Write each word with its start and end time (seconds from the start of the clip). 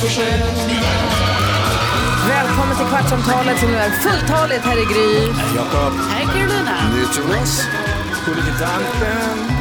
Forssell. 0.00 0.40
Välkommen 2.28 2.76
till 2.76 2.86
Kvartsamtalet 2.86 3.58
som 3.58 3.68
nu 3.70 3.76
är 3.76 3.90
fulltaligt 3.90 4.64
här 4.64 4.76
i 4.76 4.84
Gry. 4.84 5.26
Jakob. 5.56 5.92
Hej 6.10 6.26
Carolina. 6.34 6.76
Jonas. 7.16 7.66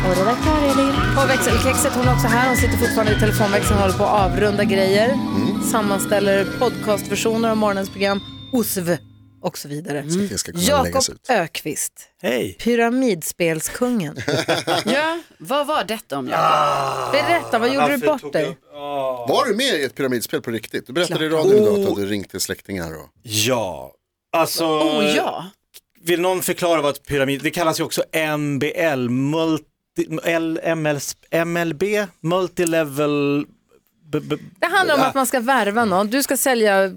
Och 0.07 0.17
redaktör 0.17 0.61
Elin. 0.71 0.95
Och 1.17 1.29
växelkexet, 1.29 1.93
hon 1.95 2.07
är 2.07 2.13
också 2.13 2.27
här. 2.27 2.47
Hon 2.47 2.57
sitter 2.57 2.77
fortfarande 2.77 3.11
i 3.11 3.19
telefonväxeln 3.19 3.75
och 3.75 3.81
håller 3.81 3.97
på 3.97 4.03
att 4.03 4.31
avrunda 4.31 4.63
grejer. 4.63 5.17
Sammanställer 5.71 6.47
podcastversioner 6.59 7.49
av 7.49 7.57
morgonens 7.57 7.89
program, 7.89 8.21
OSV 8.51 8.89
och 9.41 9.57
så 9.57 9.67
vidare. 9.67 10.03
kunna 10.45 10.61
Jakob. 10.61 11.03
Ökvist, 11.29 11.93
Hej! 12.21 12.57
pyramidspelskungen. 12.59 14.15
Ja, 14.85 15.19
vad 15.37 15.67
var 15.67 15.83
detta 15.83 16.17
om 16.17 16.27
jag? 16.27 17.11
Berätta, 17.11 17.59
vad 17.59 17.73
gjorde 17.73 17.97
du 17.97 18.07
bort 18.07 18.33
dig? 18.33 18.57
Var 19.27 19.45
du 19.45 19.55
med 19.55 19.79
i 19.79 19.83
ett 19.83 19.95
pyramidspel 19.95 20.41
på 20.41 20.51
riktigt? 20.51 20.87
Du 20.87 20.93
berättade 20.93 21.25
i 21.25 21.29
radion 21.29 21.53
idag 21.53 21.79
att 21.79 21.85
du 21.85 21.89
hade 21.89 22.05
ringt 22.05 22.29
till 22.29 22.39
släktingar. 22.39 22.91
Och... 22.97 23.09
Ja, 23.21 23.93
alltså 24.31 24.65
Oh 24.65 25.05
ja. 25.15 25.45
vill 26.01 26.21
någon 26.21 26.41
förklara 26.41 26.81
vad 26.81 26.95
ett 26.95 27.05
pyramid, 27.05 27.41
det 27.43 27.51
kallas 27.51 27.79
ju 27.79 27.83
också 27.83 28.03
MBL, 28.37 29.09
multi, 29.09 29.65
L, 30.23 30.59
ML, 30.75 30.99
MLB, 31.45 31.83
multilevel, 32.21 33.45
b, 34.11 34.19
b, 34.19 34.35
Det 34.59 34.67
handlar 34.67 34.95
om 34.95 35.01
att 35.01 35.15
man 35.15 35.25
ska 35.25 35.39
värva 35.39 35.85
någon. 35.85 36.07
Du 36.07 36.23
ska 36.23 36.37
sälja 36.37 36.91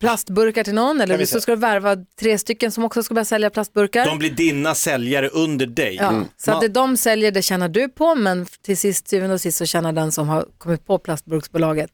plastburkar 0.00 0.64
till 0.64 0.74
någon 0.74 1.00
eller 1.00 1.24
så 1.24 1.40
ska 1.40 1.52
du 1.52 1.60
värva 1.60 1.96
tre 2.20 2.38
stycken 2.38 2.72
som 2.72 2.84
också 2.84 3.02
ska 3.02 3.14
börja 3.14 3.24
sälja 3.24 3.50
plastburkar. 3.50 4.06
de 4.06 4.18
blir 4.18 4.30
dina 4.30 4.74
säljare 4.74 5.28
under 5.28 5.66
dig. 5.66 5.96
Ja, 6.00 6.24
så 6.36 6.52
att 6.52 6.60
det 6.60 6.68
de 6.68 6.96
säljer 6.96 7.30
det 7.30 7.42
tjänar 7.42 7.68
du 7.68 7.88
på 7.88 8.14
men 8.14 8.46
till 8.62 8.76
sist, 8.76 9.08
syvende 9.08 9.34
och 9.34 9.40
sist 9.40 9.58
så 9.58 9.66
tjänar 9.66 9.92
den 9.92 10.12
som 10.12 10.28
har 10.28 10.46
kommit 10.58 10.86
på 10.86 10.98
plastburksbolaget 10.98 11.90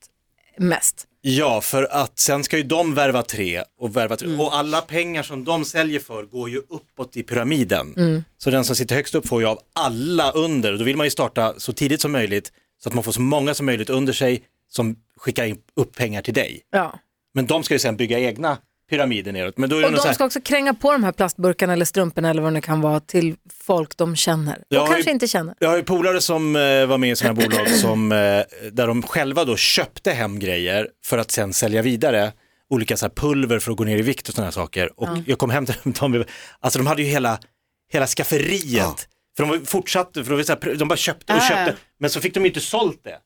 mest. 0.58 1.06
Ja, 1.24 1.60
för 1.60 1.88
att 1.90 2.18
sen 2.18 2.44
ska 2.44 2.56
ju 2.56 2.62
de 2.62 2.94
värva 2.94 3.22
tre 3.22 3.62
och 3.80 3.96
värva 3.96 4.16
tre. 4.16 4.28
Mm. 4.28 4.40
Och 4.40 4.56
alla 4.56 4.80
pengar 4.80 5.22
som 5.22 5.44
de 5.44 5.64
säljer 5.64 6.00
för 6.00 6.22
går 6.22 6.50
ju 6.50 6.58
uppåt 6.58 7.16
i 7.16 7.22
pyramiden. 7.22 7.94
Mm. 7.96 8.24
Så 8.38 8.50
den 8.50 8.64
som 8.64 8.76
sitter 8.76 8.94
högst 8.94 9.14
upp 9.14 9.28
får 9.28 9.40
ju 9.40 9.48
av 9.48 9.58
alla 9.74 10.30
under. 10.30 10.72
Och 10.72 10.78
då 10.78 10.84
vill 10.84 10.96
man 10.96 11.06
ju 11.06 11.10
starta 11.10 11.54
så 11.56 11.72
tidigt 11.72 12.00
som 12.00 12.12
möjligt 12.12 12.52
så 12.82 12.88
att 12.88 12.94
man 12.94 13.04
får 13.04 13.12
så 13.12 13.20
många 13.20 13.54
som 13.54 13.66
möjligt 13.66 13.90
under 13.90 14.12
sig 14.12 14.42
som 14.68 14.96
skickar 15.16 15.44
in 15.44 15.58
upp 15.76 15.96
pengar 15.96 16.22
till 16.22 16.34
dig. 16.34 16.60
Ja. 16.70 16.98
Men 17.34 17.46
de 17.46 17.62
ska 17.64 17.74
ju 17.74 17.78
sen 17.78 17.96
bygga 17.96 18.18
egna 18.18 18.58
pyramider 18.90 19.32
neråt. 19.32 19.58
Men 19.58 19.70
då 19.70 19.76
är 19.76 19.80
det 19.80 19.86
Och 19.88 19.92
så 19.96 20.02
de 20.02 20.08
här, 20.08 20.14
ska 20.14 20.24
också 20.24 20.40
kränga 20.40 20.74
på 20.74 20.92
de 20.92 21.04
här 21.04 21.12
plastburkarna 21.12 21.72
eller 21.72 21.84
strumporna 21.84 22.30
eller 22.30 22.42
vad 22.42 22.54
det 22.54 22.60
kan 22.60 22.80
vara 22.80 23.00
till 23.00 23.34
folk 23.64 23.96
de 23.96 24.16
känner. 24.16 24.62
Jag 24.68 24.82
Och 24.82 24.88
kanske 24.88 25.10
ju- 25.10 25.14
inte 25.14 25.28
känner. 25.28 25.54
Jag 25.58 25.68
har 25.68 25.76
ju 25.76 25.82
polare 25.82 26.20
som 26.20 26.56
eh, 26.56 26.86
var 26.86 26.98
med 26.98 27.10
i 27.10 27.16
sådana 27.16 27.40
här 27.40 27.48
bolag 27.48 27.68
som, 27.80 28.12
eh, 28.12 28.18
där 28.72 28.86
de 28.86 29.02
själva 29.02 29.44
då 29.44 29.56
köpte 29.56 30.10
hem 30.12 30.38
grejer 30.38 30.88
för 31.04 31.18
att 31.18 31.30
sen 31.30 31.52
sälja 31.52 31.82
vidare 31.82 32.32
olika 32.70 32.96
så 32.96 33.04
här 33.06 33.10
pulver 33.10 33.58
för 33.58 33.70
att 33.72 33.76
gå 33.78 33.84
ner 33.84 33.98
i 33.98 34.02
vikt 34.02 34.28
och 34.28 34.34
sådana 34.34 34.46
här 34.46 34.52
saker. 34.52 35.00
Och 35.00 35.08
jag 35.26 35.38
kom 35.38 35.50
hem 35.50 35.66
till 35.66 35.74
dem, 35.84 36.12
de, 36.12 36.24
alltså 36.60 36.78
de 36.78 36.86
hade 36.86 37.02
ju 37.02 37.08
hela, 37.08 37.38
hela 37.92 38.06
skafferiet. 38.06 39.08
För 39.36 39.42
de 39.42 39.48
var- 39.50 39.58
fortsatte, 39.66 40.24
för 40.24 40.36
de, 40.36 40.44
så 40.44 40.52
här, 40.52 40.74
de 40.74 40.88
bara 40.88 40.96
köpte 40.96 41.32
och 41.32 41.38
Ah. 41.38 41.48
köpte, 41.48 41.76
men 42.00 42.10
så 42.10 42.20
fick 42.20 42.34
de 42.34 42.46
inte 42.46 42.60
sålt 42.60 43.00
det. 43.04 43.18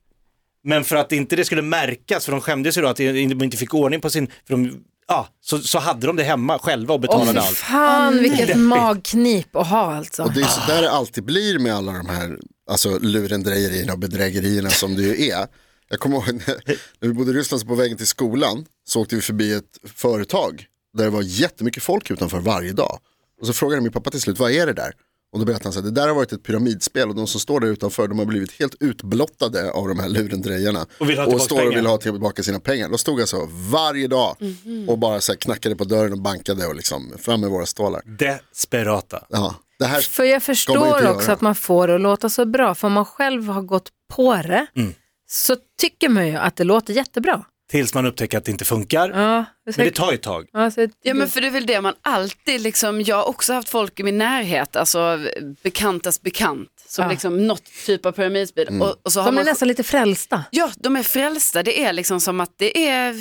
Men 0.66 0.84
för 0.84 0.96
att 0.96 1.12
inte 1.12 1.36
det 1.36 1.44
skulle 1.44 1.62
märkas, 1.62 2.24
för 2.24 2.32
de 2.32 2.40
skämdes 2.40 2.78
ju 2.78 2.82
då 2.82 2.88
att 2.88 2.96
de 2.96 3.42
inte 3.42 3.56
fick 3.56 3.74
ordning 3.74 4.00
på 4.00 4.10
sin, 4.10 4.26
för 4.26 4.54
de, 4.54 4.84
ja, 5.08 5.28
så, 5.40 5.58
så 5.58 5.78
hade 5.78 6.06
de 6.06 6.16
det 6.16 6.22
hemma 6.22 6.58
själva 6.58 6.94
och 6.94 7.00
Åh 7.00 7.00
betalade 7.00 7.32
fy 7.32 7.38
allt. 7.38 7.56
fan 7.56 8.18
vilket 8.18 8.58
magknip 8.58 9.56
att 9.56 9.66
ha 9.66 9.94
alltså. 9.94 10.22
och 10.22 10.32
det 10.32 10.40
är 10.40 10.46
så 10.46 10.60
där 10.72 10.82
det 10.82 10.90
alltid 10.90 11.24
blir 11.24 11.58
med 11.58 11.74
alla 11.74 11.92
de 11.92 12.08
här 12.08 12.38
alltså, 12.70 12.98
lurendrejerierna 12.98 13.92
och 13.92 13.98
bedrägerierna 13.98 14.70
som 14.70 14.96
det 14.96 15.02
ju 15.02 15.28
är. 15.28 15.46
Jag 15.88 16.00
kommer 16.00 16.16
ihåg 16.16 16.26
när, 16.26 16.56
när 17.00 17.08
vi 17.08 17.12
bodde 17.12 17.30
i 17.30 17.34
Ryssland 17.34 17.60
så 17.60 17.66
på 17.66 17.74
vägen 17.74 17.96
till 17.96 18.06
skolan 18.06 18.66
så 18.84 19.00
åkte 19.00 19.14
vi 19.14 19.22
förbi 19.22 19.52
ett 19.52 19.78
företag 19.94 20.64
där 20.96 21.04
det 21.04 21.10
var 21.10 21.22
jättemycket 21.22 21.82
folk 21.82 22.10
utanför 22.10 22.38
varje 22.38 22.72
dag. 22.72 22.98
Och 23.40 23.46
så 23.46 23.52
frågade 23.52 23.82
min 23.82 23.92
pappa 23.92 24.10
till 24.10 24.20
slut, 24.20 24.38
vad 24.38 24.52
är 24.52 24.66
det 24.66 24.72
där? 24.72 24.92
Och 25.36 25.40
då 25.40 25.46
berättade 25.46 25.64
han 25.66 25.72
så 25.72 25.80
här, 25.80 25.84
det 25.84 25.90
där 26.00 26.08
har 26.08 26.14
varit 26.14 26.32
ett 26.32 26.42
pyramidspel 26.42 27.08
och 27.08 27.14
de 27.14 27.26
som 27.26 27.40
står 27.40 27.60
där 27.60 27.68
utanför 27.68 28.08
de 28.08 28.18
har 28.18 28.26
blivit 28.26 28.52
helt 28.60 28.74
utblottade 28.80 29.70
av 29.70 29.88
de 29.88 29.98
här 29.98 30.08
lurendrejerna. 30.08 30.86
Och 30.98 31.10
vill 31.10 31.18
ha 31.18 31.26
och 31.26 31.40
står 31.40 31.56
och 31.56 31.62
pengar. 31.62 31.76
vill 31.76 31.86
ha 31.86 31.98
tillbaka 31.98 32.42
sina 32.42 32.60
pengar. 32.60 32.88
De 32.88 32.98
stod 32.98 33.20
alltså 33.20 33.48
varje 33.70 34.08
dag 34.08 34.36
och 34.88 34.98
bara 34.98 35.20
så 35.20 35.32
här 35.32 35.36
knackade 35.36 35.76
på 35.76 35.84
dörren 35.84 36.12
och 36.12 36.18
bankade 36.20 36.66
och 36.66 36.74
liksom 36.74 37.12
fram 37.18 37.40
med 37.40 37.50
våra 37.50 37.66
stålar. 37.66 38.02
Desperata. 38.18 39.24
Ja, 39.28 39.54
det 39.78 39.84
här 39.84 40.00
För 40.00 40.24
jag 40.24 40.42
förstår 40.42 41.10
också 41.10 41.32
att 41.32 41.40
man 41.40 41.54
får 41.54 41.88
det 41.88 41.94
att 41.94 42.00
låta 42.00 42.28
så 42.28 42.44
bra. 42.46 42.74
För 42.74 42.86
om 42.86 42.92
man 42.92 43.04
själv 43.04 43.48
har 43.48 43.62
gått 43.62 43.88
på 44.14 44.34
det 44.36 44.66
Mm. 44.76 44.94
så 45.28 45.56
tycker 45.80 46.08
man 46.08 46.26
ju 46.28 46.36
att 46.36 46.56
det 46.56 46.64
låter 46.64 46.94
jättebra. 46.94 47.44
Tills 47.70 47.94
man 47.94 48.06
upptäcker 48.06 48.38
att 48.38 48.44
det 48.44 48.50
inte 48.50 48.64
funkar. 48.64 49.08
Ja, 49.08 49.44
Men 49.64 49.74
det 49.86 49.90
tar 49.90 50.10
ju 50.10 50.14
ett 50.14 50.22
tag. 50.22 50.46
ja, 50.52 50.70
så, 50.70 50.88
Ja 51.02 51.14
men 51.14 51.28
för 51.28 51.40
det 51.40 51.46
är 51.46 51.50
väl 51.50 51.66
det 51.66 51.80
man 51.80 51.94
alltid 52.02 52.60
liksom, 52.60 53.00
jag 53.02 53.16
har 53.16 53.28
också 53.28 53.52
haft 53.52 53.68
folk 53.68 54.00
i 54.00 54.02
min 54.02 54.18
närhet, 54.18 54.76
alltså 54.76 55.18
bekantas 55.62 56.22
bekant, 56.22 56.68
som 56.88 57.02
Ja. 57.04 57.10
liksom 57.10 57.46
något 57.46 57.62
typ 57.86 58.06
av 58.06 58.12
pyramidspel. 58.12 58.68
Mm. 58.68 58.82
Och, 58.82 58.96
och 59.02 59.12
så 59.12 59.20
har 59.20 59.26
de 59.26 59.34
är 59.34 59.34
man... 59.34 59.44
nästan 59.44 59.68
lite 59.68 59.82
frälsta. 59.82 60.44
Ja, 60.50 60.70
de 60.76 60.96
är 60.96 61.02
frälsta. 61.02 61.62
Det 61.62 61.82
är 61.84 61.92
liksom 61.92 62.20
som 62.20 62.40
att 62.40 62.52
det 62.56 62.88
är, 62.88 63.14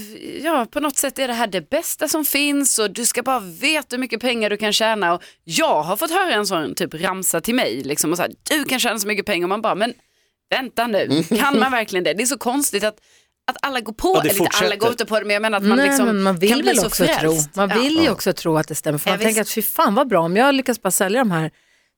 ja 0.45 0.66
på 0.72 0.79
något 0.79 0.97
sätt 0.97 1.19
är 1.19 1.28
det 1.28 1.34
här 1.34 1.47
det 1.47 1.69
bästa 1.69 2.07
som 2.07 2.25
finns 2.25 2.79
och 2.79 2.91
du 2.91 3.05
ska 3.05 3.23
bara 3.23 3.39
veta 3.39 3.88
hur 3.95 4.00
mycket 4.00 4.22
pengar 4.22 4.50
du 4.50 4.57
kan 4.57 4.73
tjäna. 4.73 5.13
Och 5.13 5.23
jag 5.44 5.84
har 5.84 5.97
fått 5.97 6.11
höra 6.11 6.34
en 6.34 6.47
sån 6.47 6.75
typ 6.75 6.94
ramsa 6.94 7.41
till 7.41 7.55
mig, 7.55 7.81
liksom, 7.84 8.11
och 8.11 8.17
så 8.17 8.23
här, 8.23 8.31
du 8.50 8.63
kan 8.63 8.79
tjäna 8.79 9.00
så 9.00 9.07
mycket 9.07 9.25
pengar. 9.25 9.45
Och 9.45 9.50
man 9.50 9.61
bara, 9.61 9.75
men 9.75 9.94
vänta 10.50 10.88
nu, 10.88 11.23
kan 11.23 11.59
man 11.59 11.72
verkligen 11.72 12.03
det? 12.03 12.13
Det 12.13 12.23
är 12.23 12.28
så 12.28 12.38
konstigt 12.38 12.84
att, 12.84 12.97
att 13.47 13.57
alla 13.61 13.79
går 13.79 13.94
på, 13.94 14.11
Ja, 14.16 14.22
det 14.22 14.29
eller 14.29 14.41
inte 14.41 14.57
alla 14.57 14.75
går 14.75 14.89
inte 14.89 15.06
på 15.06 15.19
det, 15.19 15.25
men 15.25 15.33
jag 15.33 15.41
menar 15.41 15.57
att 15.57 15.63
man 15.63 15.78
Nej, 15.78 15.88
liksom 15.88 16.06
men 16.06 16.22
man 16.23 16.33
kan 16.33 16.39
vill 16.39 16.53
bli 16.61 16.67
väl 16.67 16.78
så 16.78 16.88
också 16.88 17.06
tro. 17.06 17.13
frälst. 17.16 17.56
Man 17.56 17.69
Ja. 17.69 17.75
vill 17.79 17.97
ju 18.00 18.09
också 18.09 18.33
tro 18.33 18.57
att 18.57 18.67
det 18.67 18.75
stämmer. 18.75 18.97
För 19.00 19.09
Ja, 19.09 19.16
man 19.16 19.25
tänker 19.25 19.41
att 19.41 19.50
fy 19.50 19.61
fan 19.61 19.95
vad 19.95 20.07
bra, 20.07 20.19
om 20.19 20.35
jag 20.38 20.56
lyckas 20.56 20.81
bara 20.81 20.91
sälja 20.91 21.19
de 21.19 21.31
här 21.31 21.51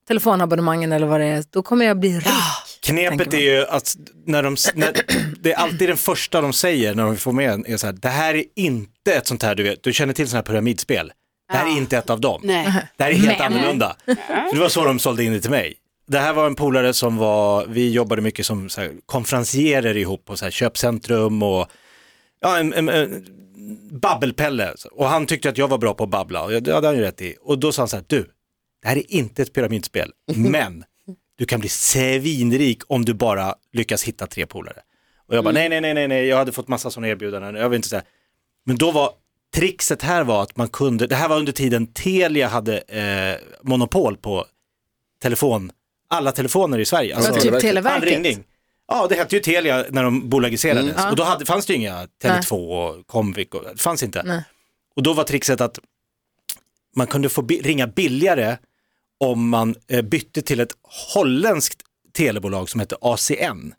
telefonabonnemangen 0.08 0.92
eller 0.92 1.06
vad 1.06 1.20
det 1.20 1.26
är, 1.26 1.44
då 1.50 1.62
kommer 1.62 1.84
jag 1.86 2.00
bli 2.00 2.18
rik. 2.18 2.28
Knepet 2.82 3.34
är 3.34 3.38
ju 3.38 3.66
att 3.66 3.96
när 4.26 4.42
de, 4.42 4.56
när, 4.74 4.92
det 5.42 5.52
är 5.52 5.56
alltid 5.56 5.88
den 5.88 5.96
första 5.96 6.40
de 6.40 6.52
säger 6.52 6.94
när 6.94 7.04
de 7.04 7.16
får 7.16 7.32
med 7.32 7.50
en, 7.50 7.66
är 7.66 7.76
så 7.76 7.86
här, 7.86 7.92
det 7.92 8.08
här 8.08 8.34
är 8.34 8.44
inte 8.56 9.12
ett 9.14 9.26
sånt 9.26 9.42
här, 9.42 9.54
du 9.54 9.62
vet, 9.62 9.82
du 9.82 9.92
känner 9.92 10.12
till 10.14 10.28
sådana 10.28 10.38
här 10.46 10.52
pyramidspel. 10.52 11.12
Det 11.52 11.56
här 11.56 11.66
är 11.66 11.76
inte 11.76 11.98
ett 11.98 12.10
av 12.10 12.20
dem. 12.20 12.40
Nej. 12.44 12.72
Det 12.96 13.04
här 13.04 13.10
är 13.10 13.14
helt 13.14 13.38
Men. 13.38 13.52
annorlunda. 13.52 13.96
För 14.06 14.54
det 14.54 14.60
var 14.60 14.68
så 14.68 14.84
de 14.84 14.98
sålde 14.98 15.24
in 15.24 15.32
det 15.32 15.40
till 15.40 15.50
mig. 15.50 15.74
Det 16.08 16.18
här 16.18 16.32
var 16.32 16.46
en 16.46 16.54
polare 16.54 16.92
som 16.92 17.16
var, 17.16 17.66
vi 17.66 17.90
jobbade 17.90 18.22
mycket 18.22 18.46
som 18.46 18.68
så 18.68 18.80
här, 18.80 18.92
konferencierer 19.06 19.96
ihop 19.96 20.24
på 20.24 20.36
så 20.36 20.44
här, 20.44 20.52
köpcentrum 20.52 21.42
och 21.42 21.66
ja, 22.40 22.58
en, 22.58 22.72
en, 22.72 22.88
en 22.88 23.26
babbelpelle. 23.90 24.74
Och 24.92 25.06
han 25.06 25.26
tyckte 25.26 25.48
att 25.48 25.58
jag 25.58 25.68
var 25.68 25.78
bra 25.78 25.94
på 25.94 26.04
att 26.04 26.10
babbla 26.10 26.44
och 26.44 26.62
det 26.62 26.74
hade 26.74 26.86
han 26.86 26.96
ju 26.96 27.02
rätt 27.02 27.22
i. 27.22 27.36
Och 27.40 27.58
då 27.58 27.72
sa 27.72 27.82
han 27.82 27.88
så 27.88 27.96
här, 27.96 28.04
du, 28.06 28.30
det 28.82 28.88
här 28.88 28.96
är 28.96 29.12
inte 29.12 29.42
ett 29.42 29.52
pyramidspel, 29.52 30.12
men 30.36 30.84
du 31.38 31.44
kan 31.44 31.60
bli 31.60 31.68
svinrik 31.68 32.82
om 32.86 33.04
du 33.04 33.14
bara 33.14 33.54
lyckas 33.72 34.04
hitta 34.04 34.26
tre 34.26 34.46
polare. 34.46 34.80
Och 35.26 35.36
jag 35.36 35.44
bara, 35.44 35.54
nej, 35.54 35.68
nej, 35.68 35.80
nej, 35.80 35.94
nej, 35.94 36.08
nej, 36.08 36.26
jag 36.26 36.36
hade 36.36 36.52
fått 36.52 36.68
massa 36.68 36.90
sådana 36.90 37.08
erbjudanden, 37.08 37.54
jag 37.54 37.68
vill 37.68 37.76
inte 37.76 37.88
säga. 37.88 38.02
Men 38.64 38.76
då 38.76 38.90
var, 38.90 39.10
trixet 39.54 40.02
här 40.02 40.24
var 40.24 40.42
att 40.42 40.56
man 40.56 40.68
kunde, 40.68 41.06
det 41.06 41.14
här 41.14 41.28
var 41.28 41.38
under 41.38 41.52
tiden 41.52 41.86
Telia 41.86 42.48
hade 42.48 42.78
eh, 42.78 43.36
monopol 43.62 44.16
på 44.16 44.46
telefon, 45.22 45.70
alla 46.08 46.32
telefoner 46.32 46.78
i 46.78 46.84
Sverige. 46.84 47.16
Alltså, 47.16 47.32
typ 47.32 47.42
Televerket. 47.42 47.68
Televerket. 47.68 48.02
Anringning. 48.02 48.44
Ja, 48.88 49.06
det 49.08 49.14
hette 49.14 49.36
ju 49.36 49.42
Telia 49.42 49.84
när 49.90 50.02
de 50.02 50.28
bolagiserades 50.28 51.06
och 51.10 51.16
då 51.16 51.22
hade, 51.22 51.46
fanns 51.46 51.66
det 51.66 51.72
ju 51.72 51.78
inga 51.78 52.06
Tele2 52.22 52.52
och 52.52 53.06
Comvik, 53.06 53.54
och, 53.54 53.64
det 53.74 53.82
fanns 53.82 54.02
inte. 54.02 54.22
Nej. 54.22 54.42
Och 54.96 55.02
då 55.02 55.12
var 55.12 55.24
trixet 55.24 55.60
att 55.60 55.78
man 56.96 57.06
kunde 57.06 57.28
få 57.28 57.42
ringa 57.42 57.86
billigare 57.86 58.56
om 59.20 59.48
man 59.48 59.74
eh, 59.88 60.02
bytte 60.02 60.42
till 60.42 60.60
ett 60.60 60.72
holländskt 61.14 61.82
telebolag 62.12 62.70
som 62.70 62.80
hette 62.80 62.96
ACN. 63.00 63.74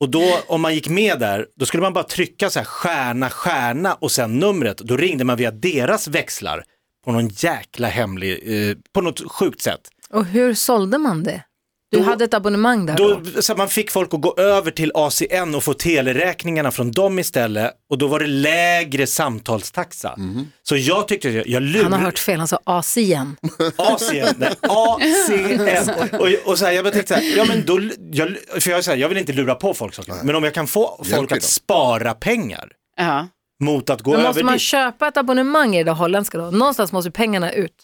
Och 0.00 0.08
då 0.08 0.40
om 0.46 0.60
man 0.60 0.74
gick 0.74 0.88
med 0.88 1.18
där, 1.18 1.46
då 1.56 1.66
skulle 1.66 1.82
man 1.82 1.92
bara 1.92 2.04
trycka 2.04 2.50
så 2.50 2.58
här 2.58 2.66
stjärna, 2.66 3.30
stjärna 3.30 3.94
och 3.94 4.12
sen 4.12 4.38
numret. 4.38 4.78
Då 4.78 4.96
ringde 4.96 5.24
man 5.24 5.36
via 5.36 5.50
deras 5.50 6.08
växlar 6.08 6.64
på 7.04 7.12
någon 7.12 7.28
jäkla 7.28 7.88
hemlig, 7.88 8.40
eh, 8.44 8.76
på 8.92 9.00
något 9.00 9.32
sjukt 9.32 9.62
sätt. 9.62 9.80
Och 10.14 10.24
hur 10.24 10.54
sålde 10.54 10.98
man 10.98 11.22
det? 11.22 11.42
Du 11.90 11.98
Då- 11.98 12.04
hade 12.04 12.24
ett 12.24 12.34
abonnemang 12.34 12.86
där 12.86 12.96
då? 12.96 13.20
Då, 13.34 13.42
så 13.42 13.54
man 13.54 13.68
fick 13.68 13.90
folk 13.90 14.14
att 14.14 14.20
gå 14.20 14.34
över 14.36 14.70
till 14.70 14.92
ACN 14.94 15.54
och 15.54 15.64
få 15.64 15.74
teleräkningarna 15.74 16.70
från 16.70 16.92
dem 16.92 17.18
istället 17.18 17.72
och 17.90 17.98
då 17.98 18.06
var 18.06 18.20
det 18.20 18.26
lägre 18.26 19.06
samtalstaxa. 19.06 20.16
Så 20.62 20.76
jag 20.76 21.08
tyckte 21.08 21.28
att 21.28 21.34
jag, 21.34 21.46
jag 21.46 21.60
Han 21.60 21.68
har 21.74 21.82
lurade 21.82 21.96
hört 22.04 22.18
fel, 22.18 22.38
han 22.38 22.48
sa 22.48 22.58
ASIAN. 22.64 23.36
ACN, 23.76 24.34
nej, 24.38 24.52
ACN. 24.60 26.14
Och, 26.20 26.28
och 26.50 26.58
så 26.58 26.64
här, 26.64 26.72
jag 26.72 26.92
tänkte 26.92 27.14
så 27.14 27.20
här, 27.20 27.36
ja 27.36 27.44
men 27.48 27.66
då, 27.66 27.80
jag, 28.12 28.36
för 28.62 28.70
jag, 28.70 28.84
så 28.84 28.90
här, 28.90 28.98
jag 28.98 29.08
vill 29.08 29.18
inte 29.18 29.32
lura 29.32 29.54
på 29.54 29.74
folk 29.74 29.94
saker, 29.94 30.14
men 30.24 30.34
om 30.36 30.44
jag 30.44 30.54
kan 30.54 30.66
få 30.66 31.04
folk 31.10 31.32
att 31.32 31.42
spara 31.42 32.14
pengar 32.14 32.72
Ja. 32.96 33.28
mot 33.62 33.90
att 33.90 34.02
gå 34.02 34.10
Men 34.10 34.20
över 34.20 34.28
måste 34.28 34.44
man 34.44 34.54
dit. 34.54 34.62
köpa 34.62 35.08
ett 35.08 35.16
abonnemang 35.16 35.76
i 35.76 35.84
det 35.84 35.90
holländska 35.90 36.38
då? 36.38 36.50
Någonstans 36.50 36.92
måste 36.92 37.10
pengarna 37.10 37.52
ut. 37.52 37.74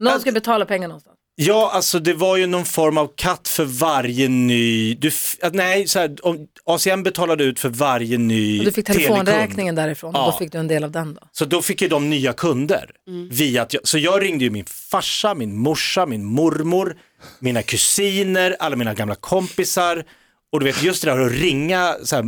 Någon 0.00 0.20
ska 0.20 0.32
betala 0.32 0.64
pengar 0.64 0.88
någonstans. 0.88 1.11
Ja, 1.34 1.70
alltså 1.74 1.98
det 1.98 2.14
var 2.14 2.36
ju 2.36 2.46
någon 2.46 2.64
form 2.64 2.98
av 2.98 3.10
katt 3.16 3.48
för 3.48 3.64
varje 3.64 4.28
ny, 4.28 4.94
du, 4.94 5.10
nej, 5.52 5.88
så 5.88 5.98
här, 5.98 6.16
om, 6.26 6.46
ACN 6.64 7.02
betalade 7.02 7.44
ut 7.44 7.60
för 7.60 7.68
varje 7.68 8.18
ny 8.18 8.58
Och 8.58 8.64
du 8.64 8.72
fick 8.72 8.86
telekund. 8.86 9.08
telefonräkningen 9.16 9.74
därifrån 9.74 10.14
och 10.14 10.20
Ja. 10.20 10.26
då 10.32 10.38
fick 10.38 10.52
du 10.52 10.58
en 10.58 10.68
del 10.68 10.84
av 10.84 10.90
den 10.90 11.14
då. 11.14 11.20
Så 11.32 11.44
då 11.44 11.62
fick 11.62 11.82
ju 11.82 11.88
de 11.88 12.10
nya 12.10 12.32
kunder. 12.32 12.90
Via 13.30 13.62
att 13.62 13.74
jag, 13.74 13.88
så 13.88 13.98
jag 13.98 14.22
ringde 14.22 14.44
ju 14.44 14.50
min 14.50 14.64
farsa, 14.64 15.34
min 15.34 15.56
morsa, 15.56 16.06
min 16.06 16.24
mormor, 16.24 16.96
mina 17.38 17.62
kusiner, 17.62 18.56
alla 18.58 18.76
mina 18.76 18.94
gamla 18.94 19.14
kompisar. 19.14 20.04
Och 20.52 20.60
du 20.60 20.66
vet 20.66 20.82
just 20.82 21.04
det 21.04 21.10
där 21.10 21.20
att 21.26 21.32
ringa 21.32 21.96
så 22.04 22.16
här, 22.16 22.24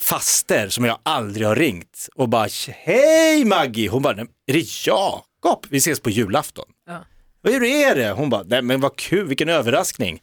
faster 0.00 0.68
som 0.68 0.84
jag 0.84 0.98
aldrig 1.02 1.46
har 1.46 1.56
ringt 1.56 2.08
och 2.14 2.28
bara 2.28 2.48
hej 2.68 3.44
Maggie, 3.44 3.88
hon 3.88 4.02
bara 4.02 4.14
"Nej, 4.14 4.26
är 4.46 4.52
det 4.52 4.86
Jakob? 4.86 5.66
Vi 5.70 5.76
ses 5.78 6.00
på 6.00 6.10
julafton. 6.10 6.64
Ja. 6.86 7.04
Hur 7.46 7.64
är 7.64 7.94
det? 7.94 8.10
Hon 8.10 8.30
bara, 8.30 8.42
nej 8.46 8.62
men 8.62 8.80
vad 8.80 8.96
kul, 8.96 9.26
vilken 9.26 9.48
överraskning. 9.48 10.20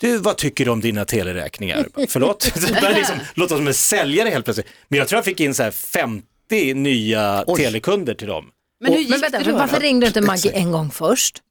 Du, 0.00 0.18
vad 0.18 0.36
tycker 0.36 0.64
du 0.64 0.70
om 0.70 0.80
dina 0.80 1.04
teleräkningar? 1.04 1.86
Bara, 1.94 2.06
Förlåt? 2.08 2.42
Så 2.54 2.74
började 2.74 2.94
liksom 2.94 3.16
låta 3.34 3.56
som 3.56 3.66
en 3.66 3.74
säljare 3.74 4.28
helt 4.28 4.44
plötsligt. 4.44 4.66
Men 4.88 4.98
jag 4.98 5.08
tror 5.08 5.16
jag 5.16 5.24
fick 5.24 5.40
in 5.40 5.54
så 5.54 5.62
här 5.62 5.70
50 5.70 6.74
nya 6.74 7.44
telekunder 7.56 8.14
till 8.14 8.28
dem. 8.28 8.44
Men 8.80 8.92
hur 8.92 8.98
Men 8.98 9.06
gick 9.08 9.22
vänta, 9.22 9.38
det 9.38 9.50
då? 9.50 9.56
varför 9.56 9.80
ringde 9.80 10.06
du 10.06 10.08
inte 10.08 10.20
Maggie 10.20 10.52
en 10.52 10.72
gång 10.72 10.90
först? 10.90 11.42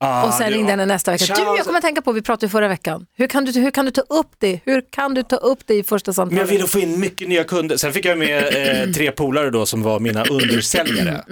Ah, 0.00 0.26
och 0.26 0.34
sen 0.34 0.50
det- 0.50 0.56
ringde 0.56 0.70
henne 0.70 0.86
nästa 0.86 1.10
vecka. 1.12 1.34
Du, 1.34 1.40
jag 1.42 1.64
kommer 1.64 1.78
att 1.78 1.84
tänka 1.84 2.02
på, 2.02 2.12
vi 2.12 2.22
pratade 2.22 2.46
ju 2.46 2.50
förra 2.50 2.68
veckan. 2.68 3.06
Hur 3.16 3.26
kan, 3.26 3.44
du, 3.44 3.60
hur 3.60 3.70
kan 3.70 3.84
du 3.84 3.90
ta 3.90 4.00
upp 4.00 4.30
det? 4.38 4.60
Hur 4.64 4.82
kan 4.90 5.14
du 5.14 5.22
ta 5.22 5.36
upp 5.36 5.58
det 5.66 5.74
i 5.74 5.82
första 5.82 6.08
Men 6.08 6.14
samtalet? 6.14 6.40
jag 6.40 6.46
ville 6.56 6.66
få 6.66 6.78
in 6.80 7.00
mycket 7.00 7.28
nya 7.28 7.44
kunder. 7.44 7.76
Sen 7.76 7.92
fick 7.92 8.04
jag 8.04 8.18
med 8.18 8.84
eh, 8.86 8.92
tre 8.92 9.10
polare 9.12 9.50
då 9.50 9.66
som 9.66 9.82
var 9.82 10.00
mina 10.00 10.24
undersäljare. 10.24 11.24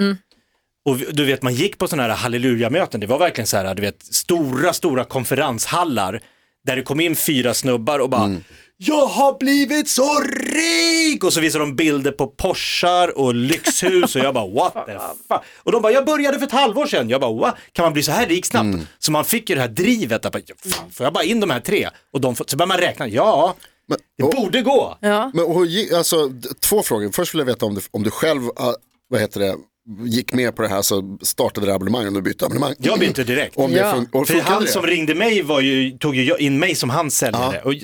Mm. 0.89 1.01
Och 1.09 1.15
du 1.15 1.25
vet, 1.25 1.43
man 1.43 1.55
gick 1.55 1.79
på 1.79 1.89
sådana 1.89 2.09
här 2.09 2.17
halleluja-möten. 2.23 3.01
Det 3.01 3.07
var 3.07 3.19
verkligen 3.19 3.47
så 3.47 3.57
här, 3.57 3.75
du 3.75 3.83
vet, 3.83 4.03
stora, 4.03 4.73
stora 4.73 5.05
konferenshallar 5.05 6.21
där 6.67 6.77
det 6.77 6.83
kom 6.83 7.01
in 7.01 7.17
fyra 7.17 7.55
snubbar 7.55 7.99
och 7.99 8.11
bara 8.11 8.37
Jag 8.77 9.07
har 9.07 9.39
blivit 9.39 9.89
så 9.89 10.21
rik! 10.21 11.25
Och 11.25 11.33
så 11.33 11.41
visade 11.41 11.65
de 11.65 11.77
bilder 11.77 12.13
på 12.13 12.27
Porschar 12.27 13.19
och 13.19 13.35
lyxhus 13.35 14.17
och 14.17 14.23
jag 14.23 14.35
bara 14.35 14.49
what 14.49 14.87
the 14.87 14.93
fuck. 15.29 15.41
Och 15.63 15.73
de 15.73 15.83
bara, 15.83 15.93
jag 15.93 16.05
började 16.07 16.39
för 16.39 16.47
ett 16.47 16.53
halvår 16.53 16.87
sedan. 16.87 17.09
Jag 17.09 17.21
bara, 17.21 17.33
what? 17.33 17.57
Kan 17.73 17.83
man 17.83 17.93
bli 17.93 18.03
så 18.03 18.13
här 18.13 18.27
rik 18.27 18.47
snabbt? 18.47 18.79
Så 18.99 19.13
man 19.13 19.25
fick 19.25 19.49
ju 19.51 19.55
det 19.55 19.61
här 19.61 19.69
drivet, 19.69 20.27
att 20.27 20.33
bara, 20.33 20.43
fan, 20.65 20.91
får 20.91 21.07
jag 21.07 21.13
bara 21.13 21.25
in 21.25 21.41
de 21.41 21.51
här 21.51 21.61
tre? 21.61 21.89
Och 22.13 22.21
de, 22.21 22.37
så 22.37 22.57
börjar 22.57 22.67
man 22.69 22.79
räkna, 22.79 23.09
ja, 23.09 23.55
Men, 23.89 23.99
det 24.19 24.25
och, 24.25 24.35
borde 24.35 24.63
gå. 24.63 24.99
Ja. 25.01 25.31
men, 25.35 25.45
och, 25.45 25.67
alltså, 25.97 26.31
två 26.61 26.83
frågor. 26.83 27.11
Först 27.13 27.35
vill 27.35 27.39
jag 27.39 27.47
veta 27.47 27.67
om 27.67 27.75
du, 27.75 27.81
om 27.91 28.03
du 28.03 28.11
själv 28.11 28.43
ah, 28.57 28.75
vad 29.09 29.21
heter 29.21 29.41
det, 29.41 29.57
gick 30.05 30.33
med 30.33 30.57
på 30.57 30.63
det 30.63 30.69
här 30.69 30.83
så 30.83 31.19
startade 31.23 31.67
det 31.67 31.75
abonnemang 31.75 32.17
och 32.17 32.23
bytte 32.23 32.45
abonnemang. 32.47 32.75
Jag 32.79 32.99
bytte 32.99 33.25
direkt. 33.25 33.57
Om 33.57 33.71
det 33.73 33.79
Ja. 33.79 33.93
fun- 33.95 34.09
och 34.13 34.27
För 34.29 34.41
han 34.41 34.63
det? 34.63 34.69
som 34.69 34.87
ringde 34.87 35.15
mig 35.15 35.43
var 35.43 35.61
ju, 35.61 35.91
tog 35.99 36.17
ju 36.17 36.37
in 36.39 36.59
mig 36.59 36.75
som 36.75 36.91
hans 36.91 37.17
säljare. 37.17 37.61
Och, 37.65 37.75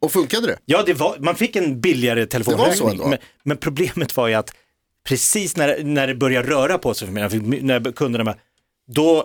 Och 0.00 0.12
funkade 0.12 0.46
det? 0.46 0.58
ja, 0.64 0.82
det 0.86 0.94
var, 0.94 1.16
man 1.18 1.34
fick 1.34 1.56
en 1.56 1.80
billigare 1.80 2.24
Det 2.24 2.38
var 2.38 2.44
så 2.44 2.50
telefonräkning. 2.50 3.10
Men, 3.10 3.18
men 3.44 3.56
problemet 3.56 4.16
var 4.16 4.28
ju 4.28 4.34
att 4.34 4.54
precis 5.08 5.56
när, 5.56 5.84
när 5.84 6.06
det 6.06 6.14
började 6.14 6.48
röra 6.50 6.78
på 6.78 6.94
sig 6.94 7.08
för 7.08 7.12
mig, 7.14 7.38
när- 7.62 7.92
kunderna 7.92 8.24
bara, 8.24 8.36
då 8.94 9.24